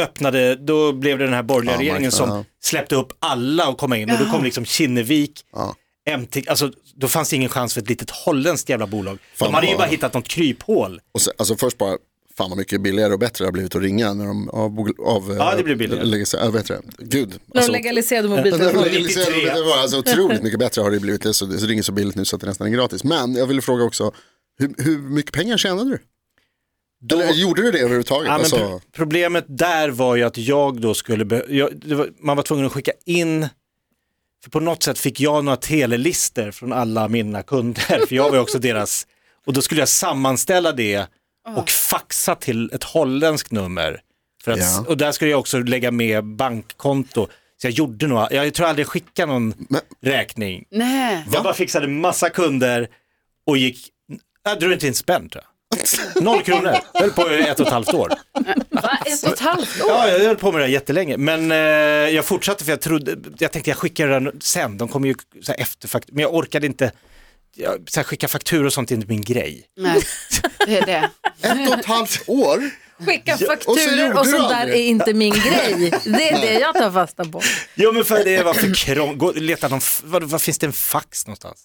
öppnade, 0.00 0.54
då 0.56 0.92
blev 0.92 1.18
det 1.18 1.24
den 1.24 1.34
här 1.34 1.42
borgerliga 1.42 1.74
Ja, 1.74 1.80
regeringen 1.80 2.12
som 2.12 2.28
ja. 2.30 2.44
släppte 2.62 2.96
upp 2.96 3.12
alla 3.18 3.68
och 3.68 3.78
komma 3.78 3.96
in 3.96 4.10
och 4.10 4.18
då 4.18 4.24
kom 4.30 4.44
liksom 4.44 4.64
Kinnevik, 4.64 5.40
Ja. 5.52 5.74
MT, 6.18 6.48
alltså 6.48 6.70
då 6.94 7.08
fanns 7.08 7.30
det 7.30 7.36
ingen 7.36 7.48
chans 7.48 7.74
för 7.74 7.80
ett 7.80 7.88
litet 7.88 8.10
holländskt 8.10 8.68
jävla 8.68 8.86
bolag. 8.86 9.18
Fan, 9.34 9.48
De 9.48 9.54
hade 9.54 9.66
ju 9.66 9.76
bara 9.76 9.86
hittat 9.86 10.14
något 10.14 10.28
kryphål. 10.28 11.00
Och 11.12 11.20
så, 11.20 11.32
alltså 11.38 11.56
först 11.56 11.78
bara, 11.78 11.96
fan 12.36 12.50
vad 12.50 12.58
mycket 12.58 12.80
billigare 12.80 13.12
och 13.12 13.18
bättre 13.18 13.44
det 13.44 13.46
har 13.46 13.52
blivit 13.52 13.74
att 13.76 13.82
ringa 13.82 14.14
när 14.14 14.26
de 14.26 14.48
av, 14.48 14.90
av 15.04 15.36
Ja, 15.38 15.54
det 15.56 15.62
blir 15.62 15.74
billigare. 15.74 16.04
Lägger 16.04 16.24
sig, 16.24 16.40
ja, 16.44 16.50
vet 16.50 16.66
det? 16.66 16.80
Gud. 16.98 17.28
När 17.28 17.36
de 17.46 17.58
Alltså, 17.58 17.72
legaliserade 17.72 18.28
mobiltelefoner. 18.28 18.84
legaliserade- 18.90 19.54
det 19.54 19.62
var 19.62 19.78
alltså 19.78 19.98
otroligt 19.98 20.42
mycket 20.42 20.58
bättre 20.58 20.82
har 20.82 20.90
det 20.90 21.00
blivit. 21.00 21.22
Det, 21.22 21.34
så 21.34 21.46
det 21.46 21.58
så 21.58 21.66
ringer 21.66 21.82
så 21.82 21.92
billigt 21.92 22.16
nu 22.16 22.24
så 22.24 22.36
att 22.36 22.40
det 22.40 22.46
nästan 22.48 22.66
är 22.66 22.70
gratis. 22.70 23.04
Men 23.04 23.34
jag 23.34 23.46
ville 23.46 23.62
fråga 23.62 23.84
också, 23.84 24.12
hur, 24.58 24.74
hur 24.78 24.98
mycket 24.98 25.32
pengar 25.32 25.56
tjänade 25.56 25.90
du? 25.90 25.98
Eller 27.14 27.32
gjorde 27.32 27.62
du 27.62 27.70
det 27.70 27.78
överhuvudtaget? 27.78 28.26
Ja, 28.28 28.32
alltså, 28.34 28.56
pro- 28.56 28.80
problemet 28.92 29.44
där 29.48 29.88
var 29.88 30.16
ju 30.16 30.22
att 30.22 30.38
jag 30.38 30.80
då 30.80 30.94
skulle, 30.94 31.42
jag, 31.48 31.70
var, 31.84 32.08
man 32.20 32.36
var 32.36 32.42
tvungen 32.44 32.66
att 32.66 32.72
skicka 32.72 32.92
in, 33.06 33.48
för 34.44 34.50
på 34.50 34.60
något 34.60 34.82
sätt 34.82 34.98
fick 34.98 35.20
jag 35.20 35.44
några 35.44 35.56
telelister 35.56 36.50
från 36.50 36.72
alla 36.72 37.08
mina 37.08 37.42
kunder, 37.42 38.06
för 38.06 38.14
jag 38.16 38.30
var 38.30 38.38
också 38.38 38.58
deras, 38.68 39.06
och 39.46 39.52
då 39.52 39.62
skulle 39.62 39.80
jag 39.80 39.88
sammanställa 39.88 40.72
det 40.72 41.06
och 41.56 41.70
faxa 41.70 42.34
till 42.34 42.70
ett 42.72 42.84
holländskt 42.84 43.52
nummer. 43.52 44.00
För 44.44 44.52
att, 44.52 44.58
Ja. 44.58 44.84
Och 44.88 44.96
där 44.96 45.12
skulle 45.12 45.30
jag 45.30 45.40
också 45.40 45.58
lägga 45.58 45.90
med 45.90 46.24
bankkonto. 46.24 47.26
Så 47.56 47.66
jag 47.66 47.72
gjorde 47.72 48.06
några, 48.06 48.32
jag 48.32 48.54
tror 48.54 48.66
aldrig 48.66 48.84
jag 48.84 48.90
skickade 48.90 49.32
någon 49.32 49.54
Men- 49.68 49.80
räkning. 50.02 50.64
Nej. 50.70 51.24
Jag 51.32 51.42
bara 51.44 51.54
fixade 51.54 51.88
massa 51.88 52.30
kunder 52.30 52.88
och 53.46 53.56
gick, 53.56 53.88
jag 54.44 54.60
drog 54.60 54.72
inte 54.72 54.86
in 54.86 54.94
spänn 54.94 55.28
tror 55.28 55.44
jag. 55.44 55.50
Noll 56.20 56.42
kronor, 56.42 56.76
höll 56.94 57.10
på 57.10 57.30
i 57.30 57.40
ett 57.48 57.60
och 57.60 57.66
ett 57.66 57.72
halvt 57.72 57.94
år. 57.94 58.12
Va? 58.70 58.98
Ett 59.06 59.22
och 59.22 59.32
ett 59.32 59.40
halvt 59.40 59.80
år? 59.82 59.88
Ja, 59.88 60.08
jag 60.08 60.18
höll 60.20 60.36
på 60.36 60.52
med 60.52 60.60
det 60.60 60.64
här 60.64 60.72
jättelänge. 60.72 61.16
Men 61.16 61.52
eh, 61.52 61.58
jag 62.14 62.24
fortsatte 62.24 62.64
för 62.64 62.72
jag 62.72 62.80
trodde, 62.80 63.16
jag 63.38 63.52
tänkte 63.52 63.70
jag 63.70 63.78
skickar 63.78 64.08
den 64.08 64.40
sen, 64.40 64.78
de 64.78 64.88
kommer 64.88 65.08
ju 65.08 65.14
så 65.42 65.52
här 65.52 65.60
efter 65.60 66.00
men 66.12 66.22
jag 66.22 66.34
orkade 66.34 66.66
inte 66.66 66.92
jag, 67.56 67.90
så 67.90 68.00
här, 68.00 68.04
skicka 68.04 68.28
fakturor 68.28 68.66
och 68.66 68.72
sånt 68.72 68.90
är 68.90 68.94
inte 68.94 69.08
min 69.08 69.22
grej. 69.22 69.66
Nej, 69.76 70.02
det 70.66 70.78
är 70.78 70.86
det. 70.86 71.10
ett 71.42 71.68
och 71.72 71.78
ett 71.78 71.84
halvt 71.84 72.22
år? 72.26 72.70
Skicka 73.06 73.32
och 73.34 73.38
så 73.38 73.46
fakturor 73.46 74.18
och 74.18 74.26
sånt 74.26 74.48
där 74.48 74.66
är 74.66 74.74
inte 74.74 75.14
min 75.14 75.32
grej. 75.32 75.90
Det 76.04 76.28
är 76.30 76.40
det 76.40 76.58
jag 76.60 76.74
tar 76.74 76.90
fasta 76.90 77.24
på. 77.24 77.42
Jo 77.74 77.92
men 77.92 78.04
för 78.04 78.24
det 78.24 78.42
var 78.42 78.54
för 78.54 78.74
krångligt, 78.74 79.42
leta 79.42 79.68
någon, 79.68 79.80
vad, 80.04 80.22
vad 80.22 80.42
finns 80.42 80.58
det 80.58 80.66
en 80.66 80.72
fax 80.72 81.26
någonstans? 81.26 81.62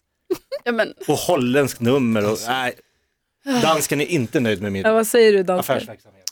Ja, 0.63 0.71
men, 0.71 0.93
Och 1.07 1.17
holländskt 1.17 1.79
nummer 1.79 2.31
och 2.31 2.39
nej. 2.47 2.73
Dansken 3.45 4.01
är 4.01 4.05
inte 4.05 4.39
nöjd 4.39 4.61
med 4.61 4.71
min 4.71 4.81
Ja, 4.85 4.93
vad 4.93 5.07
säger 5.07 5.43
du 5.43 5.53
affärsverksamhet. 5.53 6.23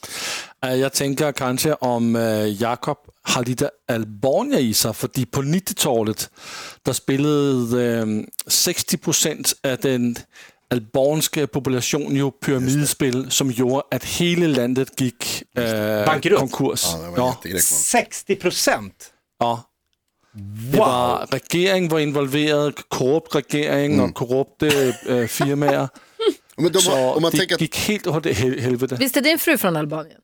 Uh, 0.66 0.80
Jeg 0.80 0.94
tænker 0.94 1.32
kanskje 1.32 1.76
om 1.76 2.16
uh, 2.16 2.62
Jakob 2.62 2.98
har 3.24 3.44
lite 3.44 3.70
Albornia 3.88 4.60
i 4.60 4.74
sig, 4.74 4.96
fordi 4.96 5.26
på 5.26 5.42
90-tallet, 5.42 6.30
der 6.86 6.94
spillede 6.94 8.04
uh, 8.04 8.24
60% 8.50 9.54
af 9.64 9.78
den 9.78 10.18
albornske 10.72 11.48
population 11.48 12.16
jo 12.16 12.32
pyramidespil, 12.42 13.26
som 13.32 13.50
gjorde, 13.54 13.84
at 13.92 14.04
hele 14.04 14.48
landet 14.48 14.96
gik 14.96 15.44
uh, 15.58 15.64
Bankerot. 16.06 16.40
konkurs. 16.40 16.86
Ja, 16.94 17.06
det 17.06 17.18
var 17.18 17.28
jättegrej. 17.28 17.62
60 17.62 18.26
procent? 18.42 19.12
ja. 19.42 19.58
Det 20.72 20.78
var, 20.78 21.26
regeringen 21.34 21.92
var 21.92 22.00
involveret, 22.00 22.90
korrupt 22.90 23.36
regering 23.36 24.02
og 24.02 24.14
korrupte 24.14 24.94
uh, 25.10 25.28
firmaer, 25.28 25.88
Men 26.58 26.72
de, 26.72 26.78
har- 26.78 26.82
så 26.82 27.14
om 27.16 27.22
man 27.22 27.32
det 27.32 27.38
tänker 27.38 27.56
att, 27.56 27.62
gik 27.62 27.76
helt 27.78 28.08
åt 28.08 28.26
hel- 28.26 28.60
helvete. 28.60 28.96
Visst 29.00 29.18
är 29.18 29.22
din 29.22 29.40
fru 29.40 29.58
från 29.58 29.76
Albanien? 29.78 30.20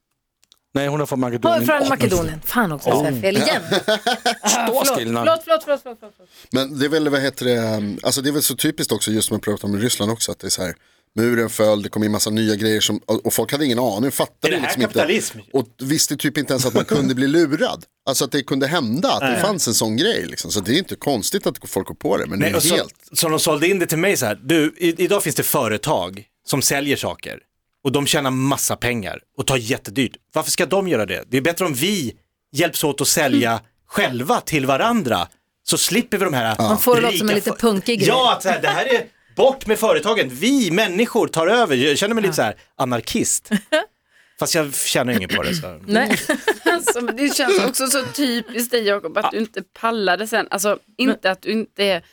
Nej, 0.75 0.87
hun 0.87 1.01
er 1.01 1.05
fra 1.05 1.15
Hon 1.15 1.23
är 1.23 1.29
Makedonien. 1.29 1.65
från 1.65 1.89
Makedonien. 1.89 2.41
Fan 2.45 2.71
också, 2.71 2.89
jag 2.89 3.05
säger 3.05 3.21
fel 3.21 3.37
igen. 3.37 3.61
Stor 4.47 4.95
skillnad. 4.95 5.23
Förlåt, 5.25 5.41
förlåt, 5.43 5.63
förlåt, 5.63 5.81
förlåt, 5.83 5.99
förlåt. 6.17 6.29
men 6.51 6.79
det 6.79 6.85
är 6.85 6.89
väl, 6.89 7.09
vad 7.09 7.21
heter 7.21 7.45
det, 7.45 7.95
alltså 8.03 8.21
det 8.21 8.29
är 8.29 8.31
väl 8.33 8.41
så 8.43 8.55
typiskt 8.55 8.91
också 8.93 9.11
just 9.11 9.27
som 9.27 9.33
man 9.33 9.41
pratar 9.41 9.67
om 9.67 9.75
i 9.75 9.79
Ryssland 9.79 10.11
också, 10.11 10.31
att 10.31 10.39
det 10.39 10.47
är 10.47 10.49
så 10.49 10.63
här, 10.63 10.75
muren 11.15 11.49
föll, 11.49 11.81
det 11.81 11.89
kom 11.89 12.03
in 12.03 12.11
massa 12.11 12.29
nya 12.29 12.55
grejer 12.55 12.81
som, 12.81 12.97
och 12.97 13.33
folk 13.33 13.51
hade 13.51 13.65
ingen 13.65 13.79
aning, 13.79 14.05
Är 14.05 14.11
fattade 14.11 14.53
det 14.53 14.55
här 14.55 14.61
liksom 14.61 14.81
kapitalism? 14.81 15.39
inte. 15.39 15.51
Och 15.57 15.67
visste 15.81 16.17
typ 16.17 16.37
inte 16.37 16.53
ens 16.53 16.65
att 16.65 16.73
man 16.73 16.85
kunde 16.85 17.15
bli 17.15 17.27
lurad. 17.27 17.83
Alltså 18.05 18.25
att 18.25 18.31
det 18.31 18.43
kunde 18.43 18.67
hända, 18.67 19.11
att 19.11 19.35
det 19.35 19.41
fanns 19.41 19.67
en 19.67 19.73
sån 19.73 19.97
grej 19.97 20.25
liksom. 20.25 20.51
Så 20.51 20.59
det 20.59 20.73
är 20.73 20.77
inte 20.77 20.95
konstigt 20.95 21.47
att 21.47 21.69
folk 21.69 21.87
går 21.87 21.95
på 21.95 22.17
det, 22.17 22.25
men 22.25 22.39
det 22.39 22.45
Nej, 22.45 22.51
är 22.51 22.55
och 22.55 22.63
så, 22.63 22.75
helt... 22.75 22.95
så 23.11 23.29
de 23.29 23.39
sålde 23.39 23.67
in 23.67 23.79
det 23.79 23.85
till 23.85 23.97
mig 23.97 24.17
så 24.17 24.25
här, 24.25 24.39
du, 24.43 24.75
i, 24.77 25.03
idag 25.03 25.23
finns 25.23 25.35
det 25.35 25.43
företag 25.43 26.23
som 26.45 26.61
säljer 26.61 26.97
saker 26.97 27.39
och 27.83 27.91
de 27.91 28.05
tjänar 28.05 28.31
massa 28.31 28.75
pengar 28.75 29.19
och 29.37 29.47
tar 29.47 29.57
jättedyrt. 29.57 30.15
Varför 30.33 30.51
ska 30.51 30.65
de 30.65 30.87
göra 30.87 31.05
det? 31.05 31.23
Det 31.29 31.37
är 31.37 31.41
bättre 31.41 31.65
om 31.65 31.73
vi 31.73 32.13
hjälps 32.55 32.83
åt 32.83 33.01
att 33.01 33.07
sälja 33.07 33.61
själva 33.87 34.41
till 34.41 34.65
varandra 34.65 35.27
så 35.63 35.77
slipper 35.77 36.17
vi 36.17 36.25
de 36.25 36.33
här 36.33 36.55
Man 36.57 36.79
får 36.79 36.95
det 36.95 37.01
låta 37.01 37.17
som 37.17 37.29
en 37.29 37.35
lite 37.35 37.51
punkig 37.51 37.99
grej. 37.99 38.07
Ja, 38.07 38.33
att 38.33 38.43
så 38.43 38.49
här, 38.49 38.61
det 38.61 38.67
här 38.67 38.85
är 38.85 39.03
bort 39.35 39.67
med 39.67 39.79
företagen, 39.79 40.29
vi 40.29 40.71
människor 40.71 41.27
tar 41.27 41.47
över. 41.47 41.75
Jag 41.75 41.97
känner 41.97 42.15
mig 42.15 42.21
lite 42.21 42.35
så 42.35 42.41
här 42.41 42.55
anarkist. 42.75 43.49
Fast 44.39 44.55
jag 44.55 44.75
tjänar 44.75 45.13
inget 45.13 45.35
på 45.35 45.43
det. 45.43 45.55
Så. 45.55 45.79
Nej. 45.87 46.17
Alltså, 46.65 47.01
det 47.01 47.35
känns 47.35 47.59
också 47.59 47.87
så 47.87 48.05
typiskt 48.05 48.71
dig 48.71 48.83
Jakob 48.83 49.17
att 49.17 49.31
du 49.31 49.37
inte 49.37 49.63
pallade 49.79 50.27
sen. 50.27 50.47
Alltså 50.49 50.79
inte 50.97 51.31
att 51.31 51.41
du 51.41 51.51
inte 51.51 51.83
är 51.83 52.03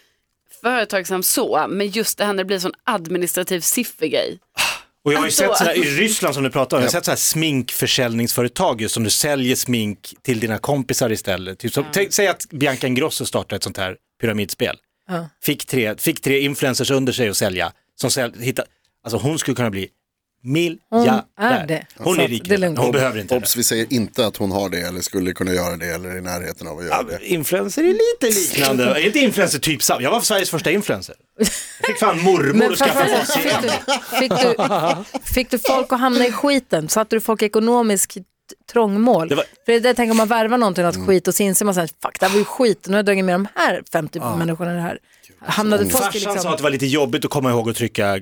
företagsam 0.63 1.23
så, 1.23 1.67
men 1.69 1.89
just 1.89 2.19
det 2.19 2.25
här 2.25 2.33
när 2.33 2.39
det 2.39 2.47
blir 2.47 2.59
sån 2.59 2.73
administrativ 2.85 3.61
siffergrej. 3.61 4.39
Och 5.05 5.13
jag 5.13 5.19
har 5.19 5.25
ju 5.25 5.27
Alltså- 5.27 5.43
sett 5.49 5.57
sådär, 5.57 5.79
i 5.79 5.83
Ryssland 5.83 6.35
som 6.35 6.45
du 6.45 6.51
pratar 6.51 6.77
om, 6.77 6.83
jag 6.83 6.89
har 6.89 6.93
sett 6.93 7.05
sådär 7.05 7.17
sminkförsäljningsföretag 7.17 8.81
just 8.81 8.95
som 8.95 9.05
du 9.05 9.11
säljer 9.11 9.57
smink 9.57 10.15
till 10.23 10.41
dina 10.41 10.59
kompisar 10.59 11.13
istället. 11.13 11.59
Typ 11.59 11.73
som, 11.73 11.85
säg 12.11 12.27
att 12.29 12.47
Bianca 12.51 12.87
Ingrosso 12.87 13.27
startar 13.27 13.57
ett 13.57 13.63
sånt 13.63 13.77
här 13.77 13.97
pyramidspel. 14.21 14.77
Ja. 15.11 15.29
Fick, 15.43 15.67
tre, 15.67 15.95
fick 15.99 16.21
tre 16.21 16.41
influencers 16.41 16.91
under 16.91 17.13
sig 17.13 17.29
att 17.29 17.37
sälja. 17.37 17.73
Som 18.01 18.11
säl, 18.11 18.33
hitta, 18.41 18.63
alltså 19.05 19.19
hon 19.19 19.39
skulle 19.39 19.55
kunna 19.55 19.71
bli 19.71 19.89
miljardär. 20.43 21.23
är 21.39 21.67
det. 21.67 21.87
Hon 21.99 22.15
Så 22.17 22.23
är 22.23 22.29
rik 22.29 22.43
det 22.45 22.49
är 22.49 22.51
redan. 22.51 22.61
lugnt. 22.61 22.79
Hon 22.79 22.93
behöver 22.93 23.21
inte 23.21 23.35
det. 23.35 23.39
Obs, 23.39 23.57
vi 23.57 23.63
säger 23.65 23.93
inte 23.93 24.27
att 24.27 24.37
hon 24.37 24.53
har 24.53 24.69
det 24.69 24.81
eller 24.81 25.01
skulle 25.01 25.33
kunna 25.33 25.55
göra 25.55 25.77
det 25.77 25.87
eller 25.87 26.09
är 26.09 26.19
i 26.19 26.21
närheten 26.21 26.67
av 26.67 26.79
att 26.79 26.85
göra 26.85 26.95
Ja, 27.11 27.19
det. 27.19 27.27
influencer 27.27 27.83
är 27.85 27.87
lite 28.23 28.41
liknande. 28.41 28.85
är 29.01 29.07
inte 29.07 29.19
influencer 29.19 29.59
typ 29.59 29.83
samma? 29.83 30.03
Jag 30.03 30.11
var 30.11 30.21
Sveriges 30.21 30.51
första 30.51 30.71
influencer. 30.71 31.15
Jag 31.39 31.47
fick 31.87 31.99
fan 31.99 32.21
mormor 32.23 32.53
Men 32.53 32.73
att 32.73 32.79
skaffa 32.79 33.07
fas 33.07 33.35
fick, 33.37 33.53
du, 33.63 33.69
fick, 34.19 34.31
du, 34.31 34.55
fick 35.35 35.51
du 35.51 35.59
folk 35.59 35.93
att 35.93 36.01
hamna 36.01 36.27
i 36.27 36.33
skiten? 36.33 36.89
Satte 36.89 37.17
du 37.17 37.21
folk 37.21 37.43
i 37.43 37.45
ekonomisk 37.45 38.15
t- 38.15 38.21
trångmål? 38.73 39.29
Det 39.29 39.35
var- 39.35 39.45
För 39.45 39.73
det 39.73 39.75
är 39.75 39.81
det, 39.81 39.95
tänk 39.95 40.11
om 40.11 40.17
man 40.17 40.29
värvar 40.29 40.59
någonting 40.59 40.85
något 40.85 41.07
skit 41.07 41.29
och 41.29 41.35
så 41.35 41.43
inser 41.43 41.65
man 41.65 41.75
så 41.75 41.81
här, 41.81 41.87
fuck 42.03 42.21
det 42.21 42.27
här 42.27 42.33
var 42.33 42.39
ju 42.39 42.45
skit, 42.45 42.85
nu 42.87 42.93
har 42.93 42.99
jag 42.99 43.05
dragit 43.07 43.25
med 43.25 43.35
de 43.35 43.49
här 43.55 43.83
50 43.93 44.21
människorna 44.39 44.73
i 44.73 44.75
det 44.75 44.81
här. 44.81 44.99
Hamnade 45.47 45.85
i 45.85 45.91
Farsan 45.91 46.13
sa 46.21 46.33
liksom... 46.33 46.51
att 46.51 46.57
det 46.57 46.63
var 46.63 46.71
lite 46.71 46.87
jobbigt 46.87 47.25
att 47.25 47.31
komma 47.31 47.51
ihåg 47.51 47.71
att 47.71 47.77
trycka 47.77 48.21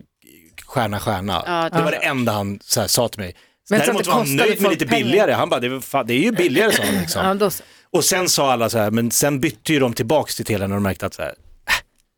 stjärna, 0.67 1.01
stjärna. 1.01 1.43
Ja, 1.47 1.79
det 1.79 1.85
var 1.85 1.91
det 1.91 1.97
enda 1.97 2.33
han 2.33 2.59
så 2.63 2.81
här, 2.81 2.89
sa 2.89 3.09
till 3.09 3.21
mig. 3.21 3.35
Men 3.71 3.79
Däremot 3.81 4.05
det 4.05 4.11
var 4.11 4.17
han 4.19 4.37
nöjd 4.37 4.61
med 4.63 4.71
lite 4.71 4.87
pengar. 4.87 5.05
billigare. 5.05 5.33
Han 5.33 5.49
bara, 5.49 5.61
det, 5.61 5.69
var 5.69 5.81
fan, 5.81 6.07
det 6.07 6.15
är 6.15 6.19
ju 6.19 6.33
billigare 6.33 6.73
sa 6.73 6.83
han. 6.83 6.95
Ja, 6.95 7.01
Liksom. 7.01 7.39
då, 7.39 7.51
så. 7.51 7.63
Och 7.91 8.05
sen 8.05 8.29
sa 8.29 8.53
alla 8.53 8.71
så 8.71 8.79
här, 8.79 8.91
men 8.91 9.11
sen 9.11 9.41
bytte 9.41 9.73
ju 9.73 9.79
de 9.79 9.93
tillbaks 9.93 10.37
till 10.37 10.45
Telia 10.45 10.67
när 10.67 10.75
de 10.77 10.83
märkte 10.83 11.07
att 11.07 11.15
så 11.15 11.23
här, 11.23 11.29
äh, 11.31 11.35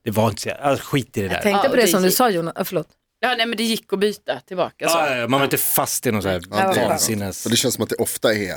det 0.04 0.10
var 0.10 0.28
inte 0.28 0.42
så, 0.42 0.50
alltså, 0.50 0.84
skit 0.86 1.16
i 1.16 1.20
det 1.22 1.28
där. 1.28 1.34
jag 1.34 1.42
tänkte 1.42 1.66
Ja, 1.66 1.70
på 1.70 1.76
det 1.76 1.82
det 1.82 1.88
som 1.88 2.02
du 2.02 2.10
sa 2.10 2.30
Jonas, 2.30 2.54
ah, 2.56 2.64
förlåt. 2.64 2.86
Ja, 3.20 3.34
nej 3.38 3.46
men 3.46 3.56
det 3.56 3.62
gick 3.64 3.92
att 3.92 3.98
byta 3.98 4.40
tillbaka 4.40 4.88
så. 4.88 4.98
Ja, 4.98 5.28
man 5.28 5.40
var 5.40 5.44
inte 5.44 5.56
fast 5.56 6.06
i 6.06 6.12
någon 6.12 6.22
så 6.22 6.28
här 6.28 6.42
Ja, 6.50 6.56
det 6.56 6.62
är 6.62 6.74
skönt. 6.74 6.88
vansinnes... 6.88 7.42
För 7.42 7.50
det 7.50 7.56
känns 7.56 7.74
som 7.74 7.84
att 7.84 7.90
det 7.90 7.96
ofta 7.96 8.34
är, 8.34 8.54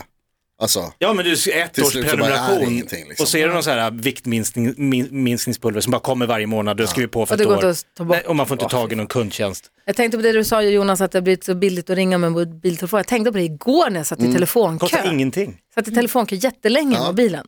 alltså, 0.61 0.93
Ja 0.99 1.13
men 1.13 1.25
du, 1.25 1.33
ett 1.33 1.73
Till 1.73 1.83
års 1.83 1.91
slut 1.91 2.09
så 2.09 2.17
bara 2.17 2.27
är 2.27 2.31
det 2.31 2.37
prenumeration 2.37 2.73
ingenting, 2.73 3.07
liksom. 3.07 3.23
och 3.23 3.27
så 3.27 3.37
är 3.37 3.47
det 3.47 3.53
någon 3.53 3.63
så 3.63 3.69
här 3.69 3.91
viktminskningspulver 3.91 5.81
som 5.81 5.91
bara 5.91 6.01
kommer 6.01 6.25
varje 6.25 6.47
månad, 6.47 6.77
du 6.77 6.87
skriver 6.87 7.07
på 7.07 7.25
för 7.25 7.33
Och 7.33 7.37
det 7.37 7.43
ett 7.43 7.49
går 7.49 7.57
år. 7.65 7.65
att 7.71 7.85
ta 7.97 8.03
bort. 8.03 8.17
Nej, 8.17 8.25
och 8.27 8.35
man 8.35 8.47
får 8.47 8.55
inte 8.61 8.71
tag 8.75 8.91
i 8.91 8.95
någon 8.95 9.07
kundtjänst. 9.07 9.71
Jag 9.85 9.95
tänkte 9.95 10.17
på 10.17 10.21
det 10.21 10.31
du 10.31 10.43
sa 10.43 10.61
Jonas, 10.61 11.01
att 11.01 11.11
det 11.11 11.17
har 11.17 11.23
blivit 11.23 11.43
så 11.43 11.55
billigt 11.55 11.89
att 11.89 11.95
ringa 11.95 12.17
med 12.17 12.31
mobiltelefon. 12.31 12.97
Jag 12.97 13.07
tänkte 13.07 13.31
på 13.31 13.37
det 13.37 13.43
igår 13.43 13.89
när 13.89 13.99
jag 13.99 14.07
satt 14.07 14.21
i 14.23 14.33
telefonkö. 14.33 14.79
Kostar 14.79 15.11
ingenting. 15.11 15.57
Satt 15.75 15.87
i 15.87 15.91
telefonkö 15.95 16.35
jättelänge 16.35 16.97
i 16.97 16.99
mobilen. 16.99 17.47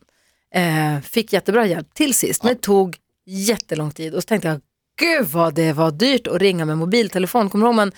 Eh, 0.54 1.00
fick 1.00 1.32
jättebra 1.32 1.66
hjälp 1.66 1.94
till 1.94 2.14
sist, 2.14 2.42
men 2.42 2.54
det 2.54 2.60
tog 2.60 2.96
jättelång 3.26 3.90
tid. 3.90 4.14
Och 4.14 4.22
så 4.22 4.26
tänkte 4.26 4.48
jag, 4.48 4.60
gud 5.00 5.26
vad 5.26 5.54
det 5.54 5.72
var 5.72 5.90
dyrt 5.90 6.26
att 6.26 6.40
ringa 6.40 6.64
med 6.64 6.78
mobiltelefon. 6.78 7.50
Kommer 7.50 7.64
du 7.64 7.68
ihåg 7.68 7.74
man 7.76 7.92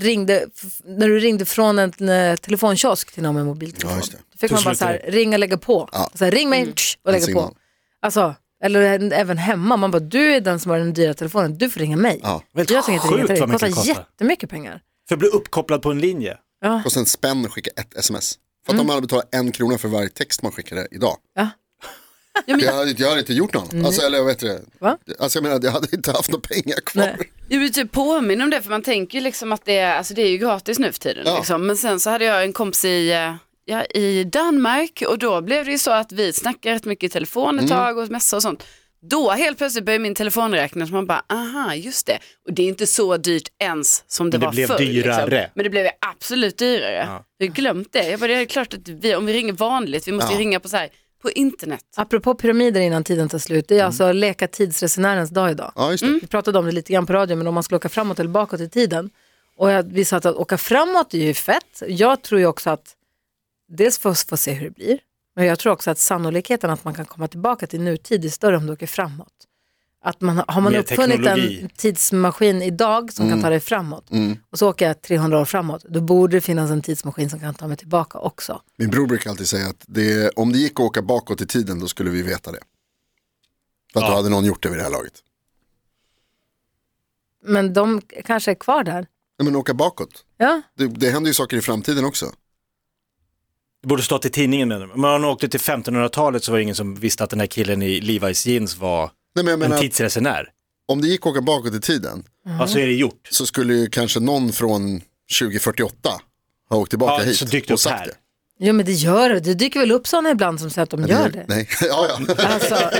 ringde, 0.00 0.46
när 0.84 1.08
du 1.08 1.18
ringde 1.18 1.44
från 1.44 1.78
en 1.78 2.08
eh, 2.08 2.36
telefonkiosk 2.36 3.12
till 3.12 3.22
någon 3.22 3.34
med 3.34 3.46
mobiltelefon? 3.46 3.90
Ja, 3.90 3.96
just 3.96 4.12
det. 4.12 4.18
Då 4.32 4.38
fick 4.38 4.50
man 4.50 4.62
bara 4.64 4.74
så 4.74 4.84
här, 4.84 5.00
ringa, 5.08 5.36
lägga 5.36 5.56
på. 5.58 5.88
Ja. 5.92 6.10
Så 6.14 6.24
här, 6.24 6.30
ring 6.32 6.48
mig 6.50 6.72
tsch, 6.72 6.98
och 7.04 7.12
lägga 7.12 7.34
på. 7.34 7.54
Alltså, 8.02 8.34
eller 8.64 9.12
även 9.12 9.38
hemma, 9.38 9.76
man 9.76 9.90
bara, 9.90 10.00
du 10.00 10.34
är 10.34 10.40
den 10.40 10.60
som 10.60 10.70
har 10.70 10.78
den 10.78 10.92
dyra 10.92 11.14
telefonen, 11.14 11.58
du 11.58 11.70
får 11.70 11.80
ringa 11.80 11.96
mig. 11.96 12.20
Ja. 12.22 12.42
Jag 12.52 12.66
tänker 12.66 12.92
inte 12.92 13.06
ringa 13.08 13.26
till 13.26 13.36
dig, 13.36 13.46
det 13.46 13.52
kostar 13.52 13.86
jättemycket 13.88 14.50
pengar. 14.50 14.80
För 15.08 15.14
att 15.14 15.18
bli 15.18 15.28
uppkopplad 15.28 15.82
på 15.82 15.90
en 15.90 15.98
linje. 16.00 16.36
kostar 16.84 17.00
en 17.00 17.06
spänn 17.06 17.44
att 17.44 17.52
skicka 17.52 17.70
ett 17.76 17.94
sms. 17.96 18.34
För 18.66 18.72
att 18.72 18.74
Mm. 18.74 18.80
om 18.80 18.86
man 18.86 18.94
hade 18.94 19.06
betalat 19.06 19.34
en 19.34 19.52
krona 19.52 19.78
för 19.78 19.88
varje 19.88 20.08
text 20.08 20.42
man 20.42 20.52
skickade 20.52 20.88
idag. 20.90 21.16
Ja. 21.34 21.48
Jag 22.46 22.72
hade, 22.72 22.90
jag 22.90 23.08
hade 23.08 23.20
inte 23.20 23.32
gjort 23.34 23.54
någon. 23.54 23.86
Alltså, 23.86 24.06
eller 24.06 24.18
jag 24.18 24.24
vet 24.24 24.38
det. 24.38 24.60
Va? 24.78 24.98
Alltså 25.18 25.38
jag 25.38 25.42
menar, 25.42 25.60
jag 25.62 25.70
hade 25.72 25.96
inte 25.96 26.12
haft 26.12 26.30
några 26.30 26.42
pengar 26.48 26.80
kvar. 26.86 27.02
Nej. 27.02 27.32
Jag 27.48 27.58
vill 27.58 27.72
typ 27.72 27.92
påminna 27.92 28.44
om 28.44 28.50
det 28.50 28.62
för 28.62 28.70
man 28.70 28.82
tänker 28.82 29.18
ju 29.18 29.24
liksom 29.24 29.52
att 29.52 29.64
det 29.64 29.78
är, 29.78 29.96
alltså 29.96 30.14
det 30.14 30.22
är 30.22 30.28
ju 30.28 30.38
gratis 30.38 30.78
nu 30.78 30.92
för 30.92 31.00
tiden. 31.00 31.22
Ja. 31.26 31.36
Liksom. 31.36 31.66
Men 31.66 31.76
sen 31.76 32.00
så 32.00 32.10
hade 32.10 32.24
jag 32.24 32.42
en 32.44 32.52
kompis 32.52 32.84
i, 32.84 33.12
eh, 33.12 33.34
ja, 33.64 33.84
i 33.84 34.24
Danmark 34.24 35.02
och 35.08 35.18
då 35.18 35.40
blev 35.40 35.64
det 35.64 35.70
ju 35.70 35.78
så 35.78 35.90
att 35.90 36.12
vi 36.12 36.32
snackade 36.32 36.74
rätt 36.74 36.84
mycket 36.84 37.04
i 37.04 37.12
telefon 37.12 37.58
ett 37.58 37.68
tag 37.68 37.98
och 37.98 38.10
messa 38.10 38.36
och 38.36 38.42
sånt. 38.42 38.64
Då 39.10 39.30
helt 39.30 39.58
plötsligt 39.58 39.84
började 39.84 40.02
min 40.02 40.14
telefonräkning 40.14 40.86
så 40.86 40.92
man 40.92 41.06
bara, 41.06 41.22
aha 41.28 41.74
just 41.74 42.06
det. 42.06 42.18
Och 42.48 42.52
det 42.54 42.62
är 42.62 42.66
inte 42.66 42.86
så 42.86 43.16
dyrt 43.16 43.48
ens 43.58 44.04
som 44.06 44.30
det, 44.30 44.38
Men 44.38 44.40
det 44.40 44.46
var 44.46 44.52
blev 44.52 44.66
förr. 44.66 44.78
dyrare. 44.78 45.30
Liksom. 45.30 45.50
Men 45.54 45.64
det 45.64 45.70
blev 45.70 45.84
ju 45.84 45.90
absolut 46.00 46.58
dyrare. 46.58 47.08
Jag 47.38 47.46
har 47.46 47.54
glömt 47.54 47.92
det. 47.92 48.08
Jag 48.10 48.20
bara, 48.20 48.26
det 48.26 48.34
är 48.34 48.44
klart 48.44 48.74
att 48.74 48.88
vi, 48.88 49.14
om 49.14 49.26
vi 49.26 49.32
ringer 49.32 49.52
vanligt, 49.52 50.08
vi 50.08 50.12
måste 50.12 50.32
ju 50.32 50.38
ringa 50.38 50.60
på 50.60 50.68
så 50.68 50.76
här, 50.76 50.88
på 51.22 51.30
internet. 51.30 51.84
Apropå 51.96 52.34
pyramider 52.34 52.80
innan 52.80 53.04
tiden 53.04 53.28
tar 53.28 53.38
slut, 53.38 53.68
det 53.68 53.78
är 53.78 53.84
alltså 53.84 54.12
leka 54.12 54.48
tidsresenärens 54.48 55.30
dag 55.30 55.50
idag. 55.50 55.72
Ja, 55.76 55.90
just 55.90 56.04
det. 56.04 56.18
Vi 56.22 56.26
pratade 56.26 56.58
om 56.58 56.66
det 56.66 56.72
lite 56.72 56.92
grann 56.92 57.06
på 57.06 57.12
radio, 57.12 57.36
men 57.36 57.46
om 57.46 57.54
man 57.54 57.62
skulle 57.62 57.76
åka 57.76 57.88
framåt 57.88 58.18
eller 58.20 58.30
bakåt 58.30 58.60
i 58.60 58.68
tiden. 58.68 59.10
Och 59.56 59.70
jag, 59.70 59.82
vi 59.82 60.04
sa 60.04 60.16
att, 60.16 60.26
att 60.26 60.36
åka 60.36 60.58
framåt 60.58 61.14
är 61.14 61.18
ju 61.18 61.34
fett. 61.34 61.82
Jag 61.86 62.22
tror 62.22 62.40
ju 62.40 62.46
också 62.46 62.70
att, 62.70 62.96
dels 63.68 63.98
för 63.98 64.10
att 64.10 64.18
få 64.18 64.36
se 64.36 64.52
hur 64.52 64.64
det 64.64 64.74
blir, 64.74 64.98
men 65.36 65.44
jag 65.46 65.58
tror 65.58 65.72
också 65.72 65.90
att 65.90 65.98
sannolikheten 65.98 66.70
att 66.70 66.84
man 66.84 66.94
kan 66.94 67.04
komma 67.04 67.28
tillbaka 67.28 67.66
till 67.66 67.80
nutid 67.80 68.24
är 68.24 68.28
större 68.28 68.56
om 68.56 68.66
du 68.66 68.72
åker 68.72 68.86
framåt. 68.86 69.32
Att 70.04 70.20
man, 70.20 70.42
har 70.48 70.60
man 70.60 70.74
uppfunnit 70.76 71.10
teknologi. 71.16 71.60
en 71.62 71.68
tidsmaskin 71.68 72.62
idag 72.62 73.12
som 73.12 73.26
Mm. 73.26 73.36
kan 73.36 73.42
ta 73.42 73.50
dig 73.50 73.60
framåt 73.60 74.10
och 74.50 74.58
så 74.58 74.68
åker 74.70 74.86
jag 74.86 75.02
300 75.02 75.40
år 75.40 75.44
framåt, 75.44 75.84
då 75.88 76.00
borde 76.00 76.36
det 76.36 76.40
finnas 76.40 76.70
en 76.70 76.82
tidsmaskin 76.82 77.30
som 77.30 77.40
kan 77.40 77.54
ta 77.54 77.68
mig 77.68 77.76
tillbaka 77.76 78.18
också. 78.18 78.62
Min 78.76 78.90
bror 78.90 79.06
brukar 79.06 79.30
alltid 79.30 79.48
säga 79.48 79.66
att 79.68 79.84
det, 79.86 80.30
om 80.36 80.52
det 80.52 80.58
gick 80.58 80.72
att 80.72 80.80
åka 80.80 81.02
bakåt 81.02 81.40
i 81.40 81.46
tiden 81.46 81.80
då 81.80 81.88
skulle 81.88 82.10
vi 82.10 82.22
veta 82.22 82.52
det. 82.52 82.60
För 83.92 84.00
att 84.00 84.06
då 84.10 84.14
hade 84.16 84.28
någon 84.28 84.44
gjort 84.44 84.62
det 84.62 84.68
vid 84.68 84.78
det 84.78 84.82
här 84.82 84.90
laget. 84.90 85.12
Men 87.44 87.72
de 87.72 88.00
kanske 88.24 88.50
är 88.50 88.54
kvar 88.54 88.84
där. 88.84 89.06
Nej, 89.38 89.44
men 89.44 89.56
åka 89.56 89.74
bakåt. 89.74 90.24
Ja, 90.36 90.62
Det, 90.76 90.86
det 90.86 91.10
händer 91.10 91.28
ju 91.30 91.34
saker 91.34 91.56
i 91.56 91.60
framtiden 91.60 92.04
också. 92.04 92.32
Det 93.82 93.88
borde 93.88 94.02
stått 94.02 94.24
i 94.24 94.30
tidningen. 94.30 94.68
menar 94.68 94.86
du. 94.86 94.92
Om 94.92 95.00
man 95.00 95.24
åkte 95.24 95.48
till 95.48 95.60
1500-talet 95.60 96.44
så 96.44 96.52
var 96.52 96.58
det 96.58 96.62
ingen 96.62 96.74
som 96.74 96.94
visste 96.94 97.24
att 97.24 97.30
den 97.30 97.40
här 97.40 97.46
killen 97.46 97.82
i 97.82 98.00
Levi's 98.00 98.48
jeans 98.48 98.76
var 98.78 99.10
Nej, 99.34 99.44
men 99.44 99.46
jag 99.46 99.52
en 99.52 99.58
menar, 99.58 99.78
tidsresenär. 99.82 100.48
om 100.88 101.00
det 101.00 101.08
gick 101.08 101.20
att 101.20 101.26
åka 101.26 101.40
bakåt 101.40 101.74
i 101.74 101.80
tiden 101.80 102.24
Ja, 102.58 102.66
så 102.66 102.78
är 102.78 102.86
det 102.86 102.92
gjort. 102.92 103.28
så 103.30 103.46
skulle 103.46 103.74
ju 103.74 103.86
kanske 103.90 104.20
någon 104.20 104.52
från 104.52 105.00
2048 105.38 106.10
ha 106.70 106.76
åkt 106.76 106.90
tillbaka 106.90 107.22
Ja, 107.22 107.26
hit 107.28 107.36
så 107.36 107.44
dykt 107.44 107.66
upp 107.70 107.72
och 107.74 107.80
sagt 107.80 107.98
här. 108.00 108.06
det. 108.06 108.14
Jo 108.58 108.72
men 108.72 108.86
det 108.86 108.92
gör 108.92 109.30
det. 109.30 109.40
Det 109.40 109.54
dyker 109.54 109.80
väl 109.80 109.92
upp 109.92 110.06
sådana 110.06 110.30
ibland 110.30 110.60
som 110.60 110.70
säger 110.70 110.82
att 110.82 110.90
de 110.90 111.04
gör 111.06 111.28
det. 111.28 111.44
Nej, 111.48 111.68
ja, 111.80 112.06
ja. 112.28 112.34
Alltså, 112.46 112.74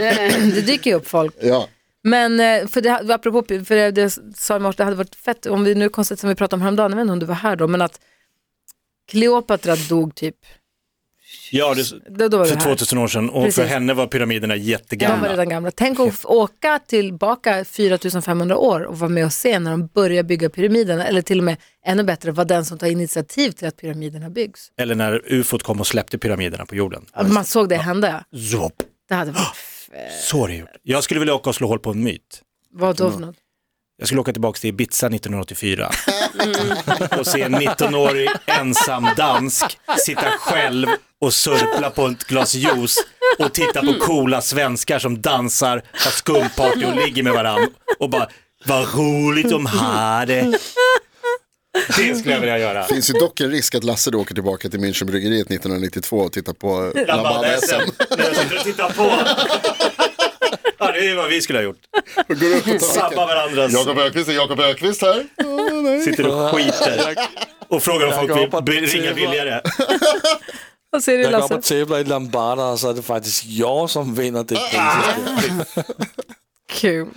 det 0.54 0.60
dyker 0.66 0.90
ju 0.90 0.96
upp 0.96 1.08
folk. 1.08 1.34
ja. 1.42 1.68
Men 2.04 2.40
eh, 2.40 2.66
för 2.68 2.80
det, 2.80 3.14
apropå, 3.14 3.42
för 3.64 3.74
det, 3.74 3.90
det 3.90 4.10
sa 4.36 4.54
jag 4.54 4.60
i 4.60 4.62
morse, 4.62 4.76
det 4.76 4.84
hade 4.84 4.96
varit 4.96 5.14
fett 5.14 5.46
om 5.46 5.64
vi 5.64 5.74
nu 5.74 5.88
konstigt 5.88 6.20
som 6.20 6.28
vi 6.28 6.34
pratade 6.34 6.54
om 6.58 6.62
häromdagen, 6.62 6.90
jag 6.90 6.96
vet 6.96 7.02
inte 7.02 7.12
om 7.12 7.18
du 7.18 7.26
var 7.26 7.34
här 7.34 7.56
då, 7.56 7.68
men 7.68 7.82
att 7.82 8.00
Kleopatra 9.10 9.76
dog 9.76 10.14
typ, 10.14 10.36
Ja, 11.54 11.74
det, 11.74 12.28
då, 12.28 12.38
var 12.38 12.44
för 12.44 12.54
du 12.54 12.60
här. 12.60 12.66
2000 12.66 12.98
år 12.98 13.08
sedan. 13.08 13.30
Och 13.30 13.42
för 13.42 13.46
Precis. 13.46 13.64
henne 13.64 13.94
var 13.94 14.06
pyramiderna 14.06 14.54
De 14.54 14.60
var 14.60 14.66
jättegamla. 14.68 15.32
redan 15.32 15.48
gamla. 15.48 15.70
Tänk 15.70 16.00
att 16.00 16.24
åka 16.24 16.78
tillbaka 16.86 17.64
4500 17.64 18.56
år 18.56 18.80
och 18.80 18.98
vara 18.98 19.10
med 19.10 19.24
och 19.26 19.32
se 19.32 19.58
när 19.58 19.70
de 19.70 19.86
börjar 19.86 20.22
bygga 20.22 20.50
pyramiderna, 20.50 21.06
eller 21.06 21.22
till 21.22 21.38
och 21.38 21.44
med 21.44 21.56
ännu 21.86 22.02
bättre, 22.04 22.30
vara 22.32 22.44
den 22.44 22.64
som 22.64 22.78
tar 22.78 22.86
initiativ 22.86 23.50
till 23.50 23.68
att 23.68 23.76
pyramiderna 23.76 24.30
byggs. 24.30 24.68
Eller 24.78 24.94
när 24.94 25.22
ufot 25.32 25.62
kom 25.62 25.80
och 25.80 25.86
släppte 25.86 26.18
pyramiderna 26.18 26.66
på 26.66 26.74
jorden. 26.74 27.06
Man 27.28 27.44
såg 27.44 27.68
det 27.68 27.76
hända, 27.76 28.24
Zopp. 28.52 28.82
det 29.08 29.14
hade 29.14 29.30
varit, 29.30 29.56
Så 30.22 30.46
det 30.46 30.54
gjort. 30.54 30.68
Jag 30.82 31.04
skulle 31.04 31.20
vilja 31.20 31.34
åka 31.34 31.50
och 31.50 31.56
slå 31.56 31.68
hål 31.68 31.78
på 31.78 31.90
en 31.90 32.04
myt. 32.04 32.42
vad 32.74 32.96
då 32.96 33.10
för 33.10 33.18
något? 33.20 33.36
Jag 34.02 34.06
skulle 34.06 34.20
åka 34.20 34.32
tillbaka 34.32 34.58
till 34.58 34.68
Ibiza 34.70 35.06
1984 35.06 35.90
och 37.18 37.26
se 37.26 37.42
en 37.42 37.54
19-årig 37.54 38.30
ensam 38.46 39.08
dansk 39.16 39.78
sitta 40.06 40.30
själv 40.38 40.88
och 41.20 41.34
surpla 41.34 41.90
på 41.90 42.06
ett 42.06 42.24
glas 42.24 42.54
juice 42.54 42.98
och 43.38 43.52
titta 43.52 43.80
på 43.82 43.94
coola 44.00 44.40
svenskar 44.40 44.98
som 44.98 45.20
dansar, 45.22 45.82
har 45.92 46.10
skumparty 46.10 46.84
och 46.84 46.96
ligger 46.96 47.22
med 47.22 47.32
varandra 47.32 47.68
och 47.98 48.10
bara, 48.10 48.28
vad 48.64 48.94
roligt 48.94 49.50
de 49.50 49.66
hade. 49.66 50.58
Det 51.96 52.18
skulle 52.18 52.34
jag 52.34 52.40
vilja 52.40 52.58
göra. 52.58 52.84
finns 52.84 53.10
ju 53.10 53.14
dock 53.14 53.40
en 53.40 53.50
risk 53.50 53.74
att 53.74 53.84
Lasse 53.84 54.10
då 54.10 54.20
åker 54.20 54.34
tillbaka 54.34 54.68
till 54.68 54.80
Münchenbryggeriet 54.80 55.46
1992 55.46 56.16
och 56.16 56.32
tittar 56.32 56.52
på 56.52 56.92
Lambada-SM. 57.06 57.90
Titta 58.64 58.90
på. 58.90 59.12
Ja, 60.78 60.92
det 60.92 61.10
är 61.10 61.16
vad 61.16 61.28
vi 61.28 61.40
skulle 61.40 61.58
ha 61.58 61.64
gjort. 61.64 61.78
Och 62.28 62.36
går 62.40 62.46
upp 62.56 62.66
och 62.66 62.72
tar 62.72 62.78
Sabba 62.78 63.26
varandras, 63.26 63.72
Jakob 63.72 63.98
Öqvist 63.98 64.28
är 64.28 64.32
Jakob 64.32 64.60
Öqvist 64.60 65.02
här. 65.02 65.26
sitter 66.04 66.26
och 66.28 66.50
skiter. 66.50 67.16
Och 67.68 67.82
frågar 67.82 68.06
om 68.06 68.12
folk 68.12 68.36
vill 68.54 68.62
bli- 68.62 68.80
ringa 68.86 69.14
billigare. 69.14 69.60
Vad 70.90 71.04
säger 71.04 71.18
du 71.18 71.24
Jag 71.24 71.32
går 71.32 71.38
Lasse? 71.40 71.54
och 71.54 71.62
tävlar 71.62 71.98
i 71.98 72.04
Lambada 72.04 72.64
och 72.64 72.80
så 72.80 72.90
är 72.90 72.94
det 72.94 73.02
faktiskt 73.02 73.44
jag 73.44 73.90
som 73.90 74.14
vinner 74.14 74.44
det 74.44 74.54
priset. 74.54 75.84
Kul. 76.72 77.08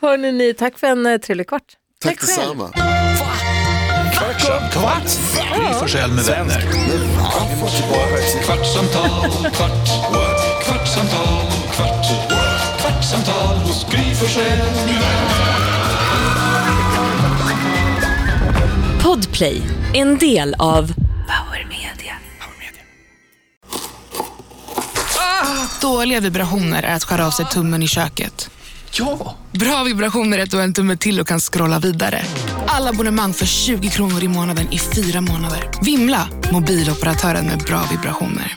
Hörrni, 0.00 0.32
ni, 0.32 0.54
tack 0.54 0.78
för 0.78 0.86
en 0.86 1.06
eh, 1.06 1.18
trevlig 1.18 1.48
kvart. 1.48 1.62
Tack 2.02 2.20
detsamma. 2.20 2.70
Kvartsamtal 4.14 5.02
med 5.36 5.66
Gry 5.66 5.74
Forssell 5.74 6.10
med 6.12 6.24
vänner. 6.24 6.60
Kvartsamtal, 8.44 9.30
kvart, 9.52 9.88
Forssell. 14.20 14.58
Podplay, 19.02 19.62
en 19.94 20.18
del 20.18 20.54
av 20.58 20.86
Power 20.86 21.66
Media. 21.68 22.14
Dåliga 25.80 26.20
vibrationer 26.20 26.82
är 26.82 26.94
att 26.94 27.04
skära 27.04 27.26
av 27.26 27.30
sig 27.30 27.46
tummen 27.46 27.82
i 27.82 27.88
köket. 27.88 28.50
Ja! 28.92 29.36
Bra 29.52 29.84
vibrationer 29.84 30.38
är 30.38 30.42
att 30.42 30.50
du 30.50 30.56
har 30.56 30.64
en 30.64 30.74
tumme 30.74 30.96
till 30.96 31.20
och 31.20 31.26
kan 31.26 31.40
scrolla 31.40 31.78
vidare. 31.78 32.24
Alla 32.66 32.90
abonnemang 32.90 33.32
för 33.32 33.46
20 33.46 33.88
kronor 33.88 34.24
i 34.24 34.28
månaden 34.28 34.72
i 34.72 34.78
fyra 34.78 35.20
månader. 35.20 35.70
Vimla! 35.82 36.28
Mobiloperatören 36.52 37.46
med 37.46 37.58
bra 37.58 37.82
vibrationer. 37.90 38.56